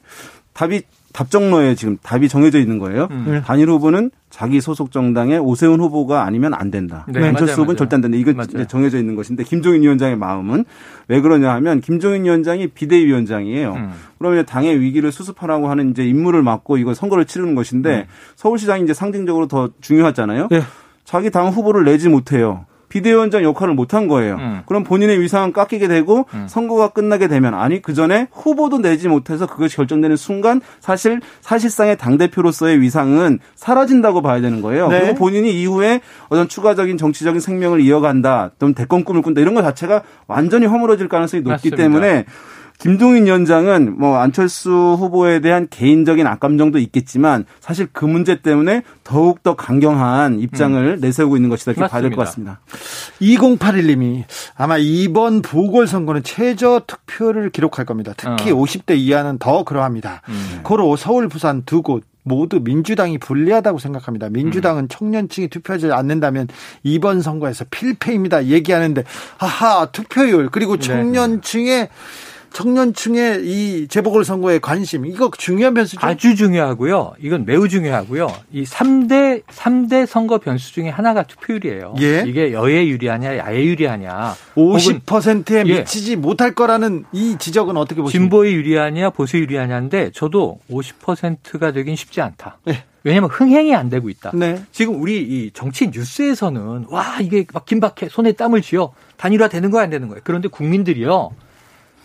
[0.53, 0.83] 답이
[1.17, 3.09] 답정로에 지금 답이 정해져 있는 거예요.
[3.11, 3.41] 음.
[3.43, 7.07] 단일 후보는 자기 소속 정당의 오세훈 후보가 아니면 안 된다.
[7.09, 7.77] 네, 안철수 맞아요, 후보는 맞아요.
[7.77, 8.19] 절대 안 된다.
[8.19, 8.49] 이건 맞아요.
[8.51, 10.67] 이제 정해져 있는 것인데 김종인 위원장의 마음은
[11.09, 13.73] 왜 그러냐 하면 김종인 위원장이 비대위원장이에요.
[13.73, 13.93] 음.
[14.19, 19.49] 그러면 당의 위기를 수습하라고 하는 이제 임무를 맡고 이거 선거를 치르는 것인데 서울시장이 이제 상징적으로
[19.49, 20.49] 더 중요하잖아요.
[20.53, 20.63] 예.
[21.05, 22.67] 자기 당 후보를 내지 못해요.
[22.89, 24.37] 비대위원장 역할을 못한 거예요.
[24.37, 24.61] 음.
[24.67, 26.47] 그럼 본인의 위상은 깎이게 되고 음.
[26.49, 32.19] 선거가 끝나게 되면 아니 그 전에 후보도 내지 못해서 그것이 결정되는 순간 사실 사실상의 당
[32.19, 34.89] 대표로서의 위상은 사라진다고 봐야 되는 거예요.
[34.89, 35.01] 네.
[35.01, 40.03] 그리고 본인이 이후에 어떤 추가적인 정치적인 생명을 이어간다, 좀 대권 꿈을 꾼다 이런 것 자체가
[40.27, 41.77] 완전히 허물어질 가능성이 높기 맞습니다.
[41.77, 42.25] 때문에
[42.79, 49.57] 김종인 위원장은 뭐 안철수 후보에 대한 개인적인 악감정도 있겠지만 사실 그 문제 때문에 더욱 더
[49.57, 52.25] 강경한 입장을 내세우고 있는 것이다 이렇게 봐야 될 것.
[52.27, 52.61] 같습니다.
[53.21, 54.25] 2081님이
[54.57, 58.13] 아마 이번 보궐선거는 최저 득표를 기록할 겁니다.
[58.17, 58.57] 특히 어.
[58.57, 60.23] 50대 이하는 더 그러합니다.
[60.29, 60.61] 음.
[60.63, 64.29] 고로 서울, 부산 두 곳 모두 민주당이 불리하다고 생각합니다.
[64.31, 66.49] 민주당은 청년층이 투표하지 않는다면
[66.83, 68.47] 이번 선거에서 필패입니다.
[68.47, 69.05] 얘기하는데
[69.37, 71.89] 하하 투표율 그리고 청년층의
[72.53, 76.07] 청년층의 이 재보궐선거에 관심 이거 중요한 변수죠.
[76.07, 77.15] 아주 중요하고요.
[77.21, 78.29] 이건 매우 중요하고요.
[78.53, 81.95] 이 3대, 3대 선거 변수 중에 하나가 투표율이에요.
[82.01, 82.25] 예.
[82.27, 84.35] 이게 여에 유리하냐, 야에 유리하냐.
[84.57, 85.81] 혹은 50%에 예.
[85.81, 88.23] 미치지 못할 거라는 이 지적은 어떻게 보십니까?
[88.23, 92.59] 진보에 유리하냐, 보수에 유리하냐인데 저도 50%가 되긴 쉽지 않다.
[92.65, 92.85] 네.
[93.07, 94.33] 왜냐하면 흥행이 안 되고 있다.
[94.35, 94.61] 네.
[94.73, 99.85] 지금 우리 이 정치 뉴스에서는 와 이게 막 긴박해 손에 땀을 쥐어 단일화 되는 거야
[99.85, 100.19] 안 되는 거야.
[100.25, 101.31] 그런데 국민들이요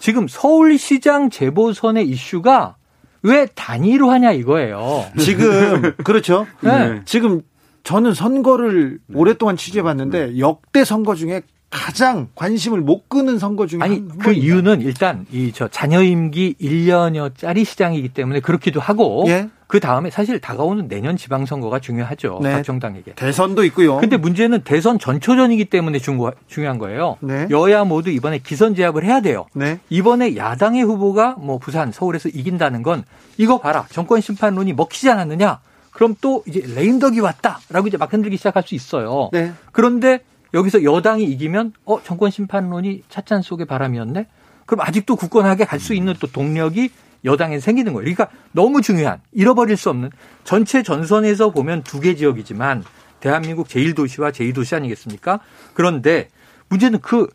[0.01, 2.75] 지금 서울시장 재보선의 이슈가
[3.21, 5.05] 왜 단일화냐 이거예요.
[5.19, 6.47] 지금 그렇죠.
[6.61, 7.03] 네.
[7.05, 7.43] 지금
[7.83, 14.17] 저는 선거를 오랫동안 취재해봤는데 역대 선거 중에 가장 관심을 못 끄는 선거 중에 아니 한그
[14.17, 14.31] 번입니다.
[14.45, 19.49] 이유는 일단 이 저 자녀 임기 1년여짜리 시장이기 때문에 그렇기도 하고 예.
[19.67, 22.51] 그 다음에 사실 다가오는 내년 지방선거가 중요하죠 네.
[22.51, 23.13] 각 정당에게.
[23.15, 23.97] 대선도 있고요.
[23.99, 27.17] 근데 문제는 대선 전초전이기 때문에 중고- 중요한 거예요.
[27.21, 27.47] 네.
[27.51, 29.45] 여야 모두 이번에 기선 제압을 해야 돼요.
[29.53, 29.79] 네.
[29.89, 33.03] 이번에 야당의 후보가 뭐 부산, 서울에서 이긴다는 건
[33.37, 33.85] 이거 봐라.
[33.91, 35.59] 정권 심판론이 먹히지 않았느냐?
[35.91, 39.29] 그럼 또 이제 레임덕이 왔다라고 이제 막 흔들기 시작할 수 있어요.
[39.31, 39.53] 네.
[39.71, 40.19] 그런데
[40.53, 44.27] 여기서 여당이 이기면 어 정권 심판론이 찻잔 속의 바람이었네.
[44.65, 46.89] 그럼 아직도 굳건하게 갈 수 있는 또 동력이
[47.25, 48.03] 여당에 생기는 거예요.
[48.03, 50.09] 그러니까 너무 중요한 잃어버릴 수 없는
[50.43, 52.83] 전체 전선에서 보면 두 개 지역이지만
[53.19, 55.39] 대한민국 제1도시와 제2도시 아니겠습니까?
[55.73, 56.29] 그런데
[56.69, 57.27] 문제는 그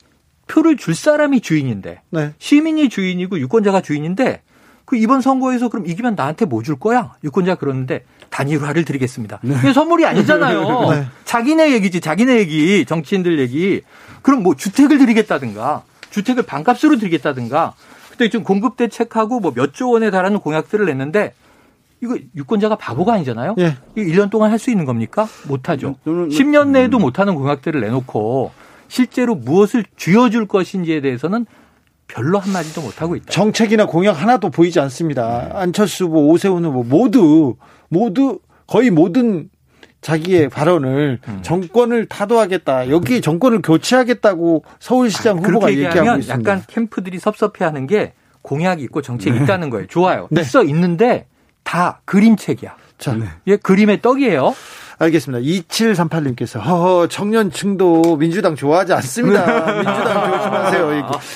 [0.48, 2.32] 표를 줄 사람이 주인인데 네.
[2.38, 4.42] 시민이 주인이고 유권자가 주인인데
[4.84, 7.14] 그 이번 선거에서 그럼 이기면 나한테 뭐 줄 거야?
[7.24, 9.40] 유권자가 그러는데 단일화를 드리겠습니다.
[9.42, 10.90] 이게 선물이 아니잖아요.
[10.90, 11.06] 네.
[11.24, 13.80] 자기네 얘기지, 자기네 얘기, 정치인들 얘기.
[14.22, 17.74] 그럼 뭐 주택을 드리겠다든가, 주택을 반값으로 드리겠다든가.
[18.10, 21.34] 근데 지금 공급 대책하고 뭐 몇 조 원에 달하는 공약들을 냈는데
[22.02, 23.54] 이거 유권자가 바보가 아니잖아요.
[23.58, 23.76] 예.
[23.94, 25.26] 이거 1년 동안 할 수 있는 겁니까?
[25.48, 25.96] 못 하죠.
[26.04, 28.52] 저는 10년 내에도 못 하는 공약들을 내놓고
[28.88, 31.46] 실제로 무엇을 쥐어줄 것인지에 대해서는
[32.08, 33.30] 별로 한마디도 못하고 있다.
[33.30, 35.50] 정책이나 공약 하나도 보이지 않습니다.
[35.54, 37.56] 안철수 후보, 오세훈 후보 모두
[37.88, 39.48] 모두 거의 모든
[40.00, 41.38] 자기의 발언을 음.
[41.42, 42.90] 정권을 타도하겠다.
[42.90, 46.50] 여기 정권을 교체하겠다고 서울시장 후보가 그렇게 얘기하고 있습니다.
[46.50, 49.88] 약간 캠프들이 섭섭해하는 게 공약이 있고 정책이 있다는 거예요.
[49.88, 50.28] 좋아요.
[50.30, 50.42] 네.
[50.42, 51.26] 있어 있는데
[51.64, 52.76] 다 그림책이야.
[52.98, 53.16] 자,
[53.48, 54.54] 예, 그림의 떡이에요.
[54.98, 55.44] 알겠습니다.
[55.44, 59.44] 2738님께서 허허 청년층도 민주당 좋아하지 않습니다.
[59.76, 60.86] 민주당 조심하세요.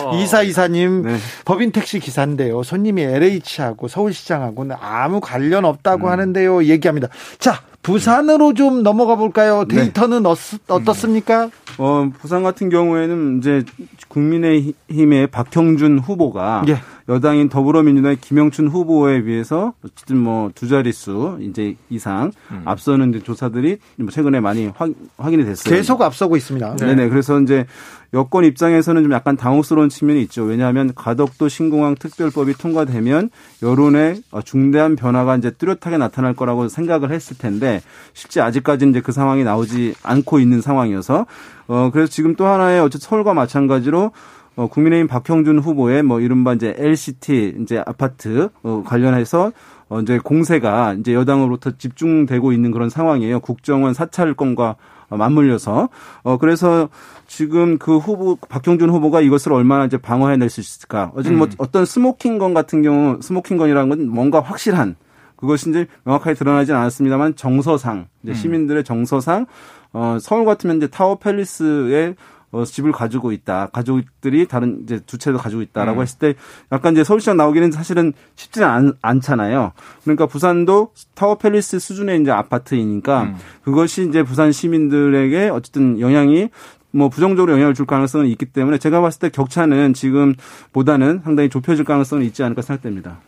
[0.00, 0.16] 어허.
[0.16, 1.16] 이사 이사님 네.
[1.44, 2.62] 법인 택시 기사인데요.
[2.62, 6.64] 손님이 LH하고 서울시장하고는 아무 관련 없다고 하는데요.
[6.64, 7.08] 얘기합니다.
[7.38, 9.64] 자 부산으로 좀 넘어가 볼까요?
[9.64, 10.34] 데이터는 어,
[10.68, 11.50] 어떻습니까?
[11.78, 13.64] 어, 부산 같은 경우에는 이제
[14.08, 16.76] 국민의힘의 박형준 후보가 예.
[17.08, 22.32] 여당인 더불어민주당의 김영춘 후보에 비해서 어쨌든 뭐 두 자릿수 이제 이상
[22.64, 25.74] 앞서는 이제 조사들이 뭐 최근에 많이 확, 확인이 됐어요.
[25.74, 26.76] 계속 앞서고 있습니다.
[26.76, 27.08] 네네.
[27.08, 27.66] 그래서 이제
[28.12, 30.42] 여권 입장에서는 좀 약간 당혹스러운 측면이 있죠.
[30.42, 33.30] 왜냐하면 가덕도 신공항 특별법이 통과되면
[33.62, 37.82] 여론에 중대한 변화가 이제 뚜렷하게 나타날 거라고 생각을 했을 텐데
[38.12, 41.26] 실제 아직까지 이제 그 상황이 나오지 않고 있는 상황이어서
[41.68, 44.10] 어 그래서 지금 또 하나의 어쨌든 서울과 마찬가지로
[44.56, 49.52] 어, 국민의힘 박형준 후보의 뭐 이른바 이제 LCT 이제 아파트 어, 관련해서
[49.88, 53.40] 어, 이제 공세가 이제 여당으로부터 집중되고 있는 그런 상황이에요.
[53.40, 54.76] 국정원 사찰 건과
[55.08, 55.88] 어, 맞물려서
[56.22, 56.88] 어 그래서
[57.30, 61.12] 지금 그 후보 박형준 후보가 이것을 얼마나 이제 방어해낼 수 있을까?
[61.14, 64.96] 어쨌든 뭐 어떤 스모킹건 같은 경우 스모킹건이라는 건 뭔가 확실한
[65.36, 69.46] 그것이 이제 명확하게 드러나진 않았습니다만 정서상 이제 시민들의 정서상
[69.92, 72.16] 어 서울 같으면 이제 타워 팰리스에
[72.52, 73.68] 어, 집을 가지고 있다.
[73.72, 76.02] 가족들이 다른 이제 두 채도 가지고 있다라고 음.
[76.02, 76.34] 했을 때
[76.72, 79.70] 약간 이제 서울시장 나오기는 사실은 쉽지는 않, 않잖아요.
[80.02, 83.36] 그러니까 부산도 타워 팰리스 수준의 이제 아파트이니까 음.
[83.62, 86.48] 그것이 이제 부산 시민들에게 어쨌든 영향이
[86.92, 92.24] 뭐 부정적으로 영향을 줄 가능성은 있기 때문에 제가 봤을 때 격차는 지금보다는 상당히 좁혀질 가능성은
[92.26, 93.18] 있지 않을까 생각됩니다.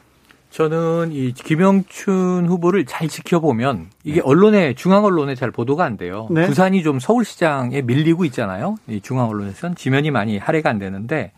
[0.50, 4.20] 저는 이 김영춘 후보를 잘 지켜보면 이게 네.
[4.22, 6.28] 언론에 중앙 언론에 잘 보도가 안 돼요.
[6.30, 6.46] 네.
[6.46, 8.76] 부산이 좀 서울시장에 밀리고 있잖아요.
[8.86, 11.32] 이 중앙 언론에서는 지면이 많이 할애가 안 되는데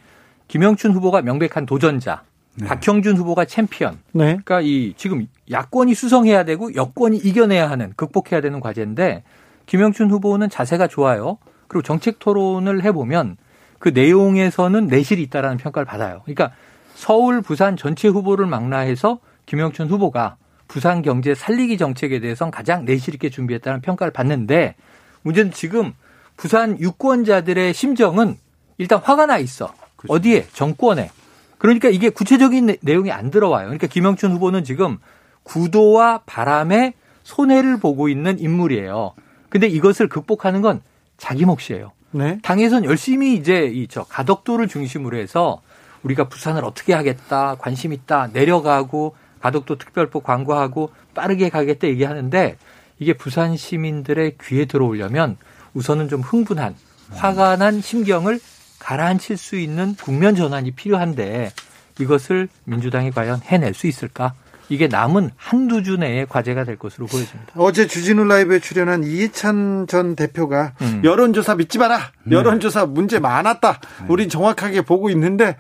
[0.49, 2.23] 김영춘 후보가 명백한 도전자,
[2.57, 2.67] 네.
[2.67, 3.99] 박형준 후보가 챔피언.
[4.13, 4.25] 네.
[4.25, 9.23] 그러니까 이 지금 야권이 수성해야 되고 여권이 이겨내야 하는 극복해야 되는 과제인데
[9.67, 11.39] 김영춘 후보는 자세가 좋아요.
[11.75, 13.37] 그리고 정책 토론을 해보면
[13.81, 16.21] 그 내용에서는 내실이 있다라는 평가를 받아요.
[16.23, 16.53] 그러니까
[16.95, 20.37] 서울, 부산 전체 후보를 망라해서 김영춘 후보가
[20.69, 24.77] 부산 경제 살리기 정책에 대해서는 가장 내실 있게 준비했다는 평가를 받는데
[25.23, 25.95] 문제는 지금
[26.37, 28.37] 부산 유권자들의 심정은
[28.79, 29.75] 일단 화가 나 있어.
[29.97, 30.15] 그렇죠.
[30.15, 30.47] 어디에?
[30.53, 31.11] 정권에.
[31.59, 33.67] 그러니까 이게 구체적인 내용이 안 들어와요.
[33.67, 34.99] 그러니까 김영춘 후보는 지금
[35.43, 36.95] 구도와 바람에
[37.25, 39.15] 손해를 보고 있는 인물이에요.
[39.49, 40.81] 근데 이것을 극복하는 건
[41.25, 41.93] 자기 몫이에요.
[42.11, 42.39] 네.
[42.43, 45.63] 당에선 열심히 이제 이 저 가덕도를 중심으로 해서
[46.03, 52.57] 우리가 부산을 어떻게 하겠다, 관심 있다, 내려가고 가덕도 특별법 광고하고 빠르게 가겠다 얘기하는데
[52.99, 55.39] 이게 부산 시민들의 귀에 들어오려면
[55.73, 56.75] 우선은 좀 흥분한
[57.13, 58.39] 화가 난 심경을
[58.79, 61.53] 가라앉힐 수 있는 국면 전환이 필요한데
[62.01, 64.35] 이것을 민주당이 과연 해낼 수 있을까?
[64.69, 67.53] 이게 남은 한두 주 내에 과제가 될 것으로 보여집니다.
[67.57, 71.03] 어제 주진우 라이브에 출연한 이해찬 전 대표가 음.
[71.05, 72.13] 여론조사 믿지 마라.
[72.25, 72.37] 네.
[72.37, 73.81] 여론조사 문제 많았다.
[74.01, 74.07] 네.
[74.09, 75.57] 우린 정확하게 보고 있는데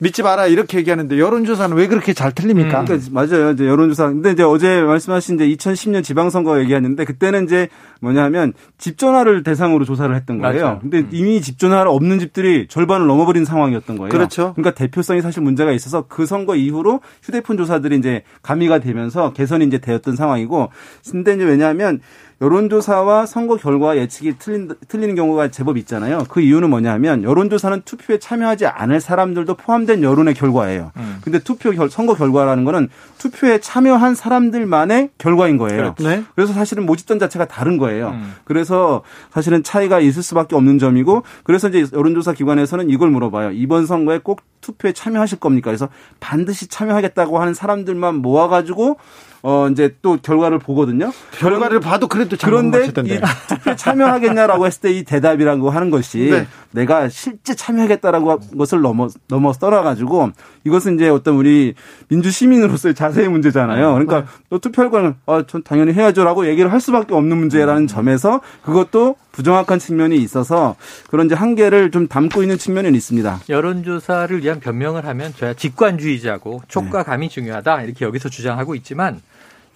[0.00, 2.80] 믿지 마라 이렇게 얘기하는데 여론조사는 왜 그렇게 잘 틀립니까?
[2.80, 2.84] 음.
[2.84, 3.50] 그러니까 맞아요.
[3.50, 4.08] 이제 여론조사.
[4.08, 7.68] 근데 이제 어제 말씀하신 이제 2010년 지방선거 얘기했는데 그때는 이제
[8.00, 10.62] 뭐냐면 집 전화를 대상으로 조사를 했던 거예요.
[10.62, 10.78] 맞아요.
[10.80, 11.08] 근데 음.
[11.10, 14.10] 이미 집 전화를 없는 집들이 절반을 넘어버린 상황이었던 거예요.
[14.10, 14.52] 그렇죠.
[14.54, 19.78] 그러니까 대표성이 사실 문제가 있어서 그 선거 이후로 휴대폰 조사들이 이제 가미가 되면서 개선이 이제
[19.78, 20.70] 되었던 상황이고
[21.10, 22.00] 근데 이제 왜냐하면
[22.40, 26.24] 여론조사와 선거 결과 예측이 틀린, 틀리는 경우가 제법 있잖아요.
[26.28, 30.92] 그 이유는 뭐냐면 여론조사는 투표에 참여하지 않을 사람들도 포함된 여론의 결과예요.
[30.96, 31.18] 음.
[31.20, 35.94] 근데 투표 결, 선거 결과라는 거는 투표에 참여한 사람들만의 결과인 거예요.
[35.94, 36.08] 그렇죠.
[36.08, 36.22] 네.
[36.36, 38.10] 그래서 사실은 모집단 자체가 다른 거예요.
[38.10, 38.34] 음.
[38.44, 43.50] 그래서 사실은 차이가 있을 수밖에 없는 점이고 그래서 이제 여론조사 기관에서는 이걸 물어봐요.
[43.50, 45.70] 이번 선거에 꼭 투표에 참여하실 겁니까?
[45.70, 45.88] 그래서
[46.20, 48.98] 반드시 참여하겠다고 하는 사람들만 모아가지고
[49.42, 51.12] 어 이제 또 결과를 보거든요.
[51.38, 56.46] 결과를 봐도 그래도 그런데 이 투표에 참여하겠냐라고 했을 때 이 대답이라고 하는 것이 네.
[56.72, 60.30] 내가 실제 참여하겠다라고 것을 넘어 넘어 떠나가지고
[60.64, 61.74] 이것은 이제 어떤 우리
[62.08, 63.92] 민주 시민으로서의 자세의 문제잖아요.
[63.92, 64.26] 그러니까 네.
[64.50, 67.86] 또 투표할 거는 아 전 당연히 해야죠라고 얘기를 할 수밖에 없는 문제라는 음.
[67.86, 70.74] 점에서 그것도 부정확한 측면이 있어서
[71.08, 73.42] 그런 이제 한계를 좀 담고 있는 측면은 있습니다.
[73.48, 77.32] 여론조사를 위한 변명을 하면 저야 직관주의자고 촉과감이 네.
[77.32, 79.22] 중요하다 이렇게 여기서 주장하고 있지만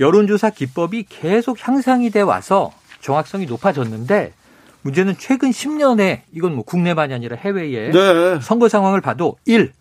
[0.00, 4.32] 여론조사 기법이 계속 향상이 돼 와서 정확성이 높아졌는데
[4.82, 8.40] 문제는 최근 10년에 이건 뭐 국내만이 아니라 해외의 네.
[8.40, 9.72] 선거 상황을 봐도 1.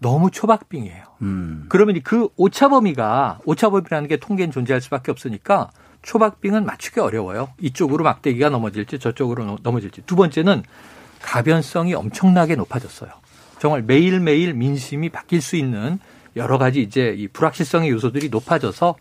[0.00, 1.04] 너무 초박빙이에요.
[1.22, 1.66] 음.
[1.68, 5.70] 그러면 그 오차 범위가 오차 범위라는 게 통계는 존재할 수밖에 없으니까
[6.04, 7.48] 초박빙은 맞추기 어려워요.
[7.60, 10.02] 이쪽으로 막대기가 넘어질지 저쪽으로 넘어질지.
[10.06, 10.62] 두 번째는
[11.20, 13.10] 가변성이 엄청나게 높아졌어요.
[13.58, 15.98] 정말 매일매일 민심이 바뀔 수 있는
[16.36, 18.96] 여러 가지 이제 이 불확실성의 요소들이 높아져서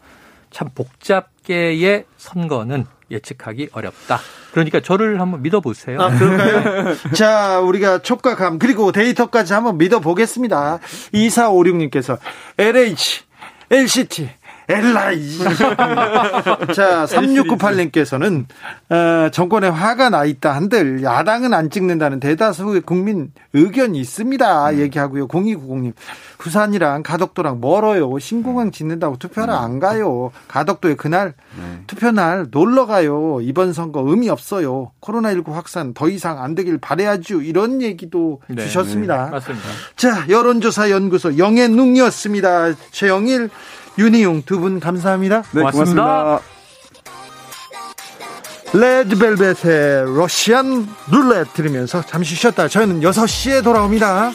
[0.49, 4.19] 참 복잡계의 선거는 예측하기 어렵다.
[4.51, 5.99] 그러니까 저를 한번 믿어보세요.
[5.99, 6.95] 아, 그럴까요?
[7.13, 10.79] 자, 우리가 촉과 감, 그리고 데이터까지 한번 믿어보겠습니다.
[11.13, 12.17] 2456님께서
[12.57, 13.23] LH,
[13.71, 14.29] LCT,
[14.69, 15.37] 엘라이.
[16.73, 18.45] 자, 3698님께서는,
[18.89, 24.69] 어, 정권에 화가 나 있다 한들, 야당은 안 찍는다는 대다수의 국민 의견이 있습니다.
[24.69, 24.79] 음.
[24.79, 25.27] 얘기하고요.
[25.27, 25.93] 0290님.
[26.37, 28.19] 부산이랑 가덕도랑 멀어요.
[28.19, 30.31] 신공항 짓는다고 투표하러 안 가요.
[30.49, 31.79] 가덕도에 그날 네.
[31.87, 33.39] 투표 날 놀러 가요.
[33.41, 34.91] 이번 선거 의미 없어요.
[34.99, 37.41] 코로나19 확산 더 이상 안 되길 바래야죠.
[37.41, 38.63] 이런 얘기도 네.
[38.63, 39.25] 주셨습니다.
[39.25, 39.31] 네.
[39.31, 39.65] 맞습니다.
[39.95, 42.73] 자, 여론조사 연구소 영앤능이었습니다.
[42.91, 43.49] 최영일
[43.97, 45.43] 윤희용 두 분 감사합니다.
[45.51, 46.03] 네, 고맙습니다.
[46.03, 46.53] 고맙습니다.
[48.73, 54.31] 레드벨벳의 러시안 룰렛 들으면서 잠시 쉬었다 저희는 6시에 돌아옵니다.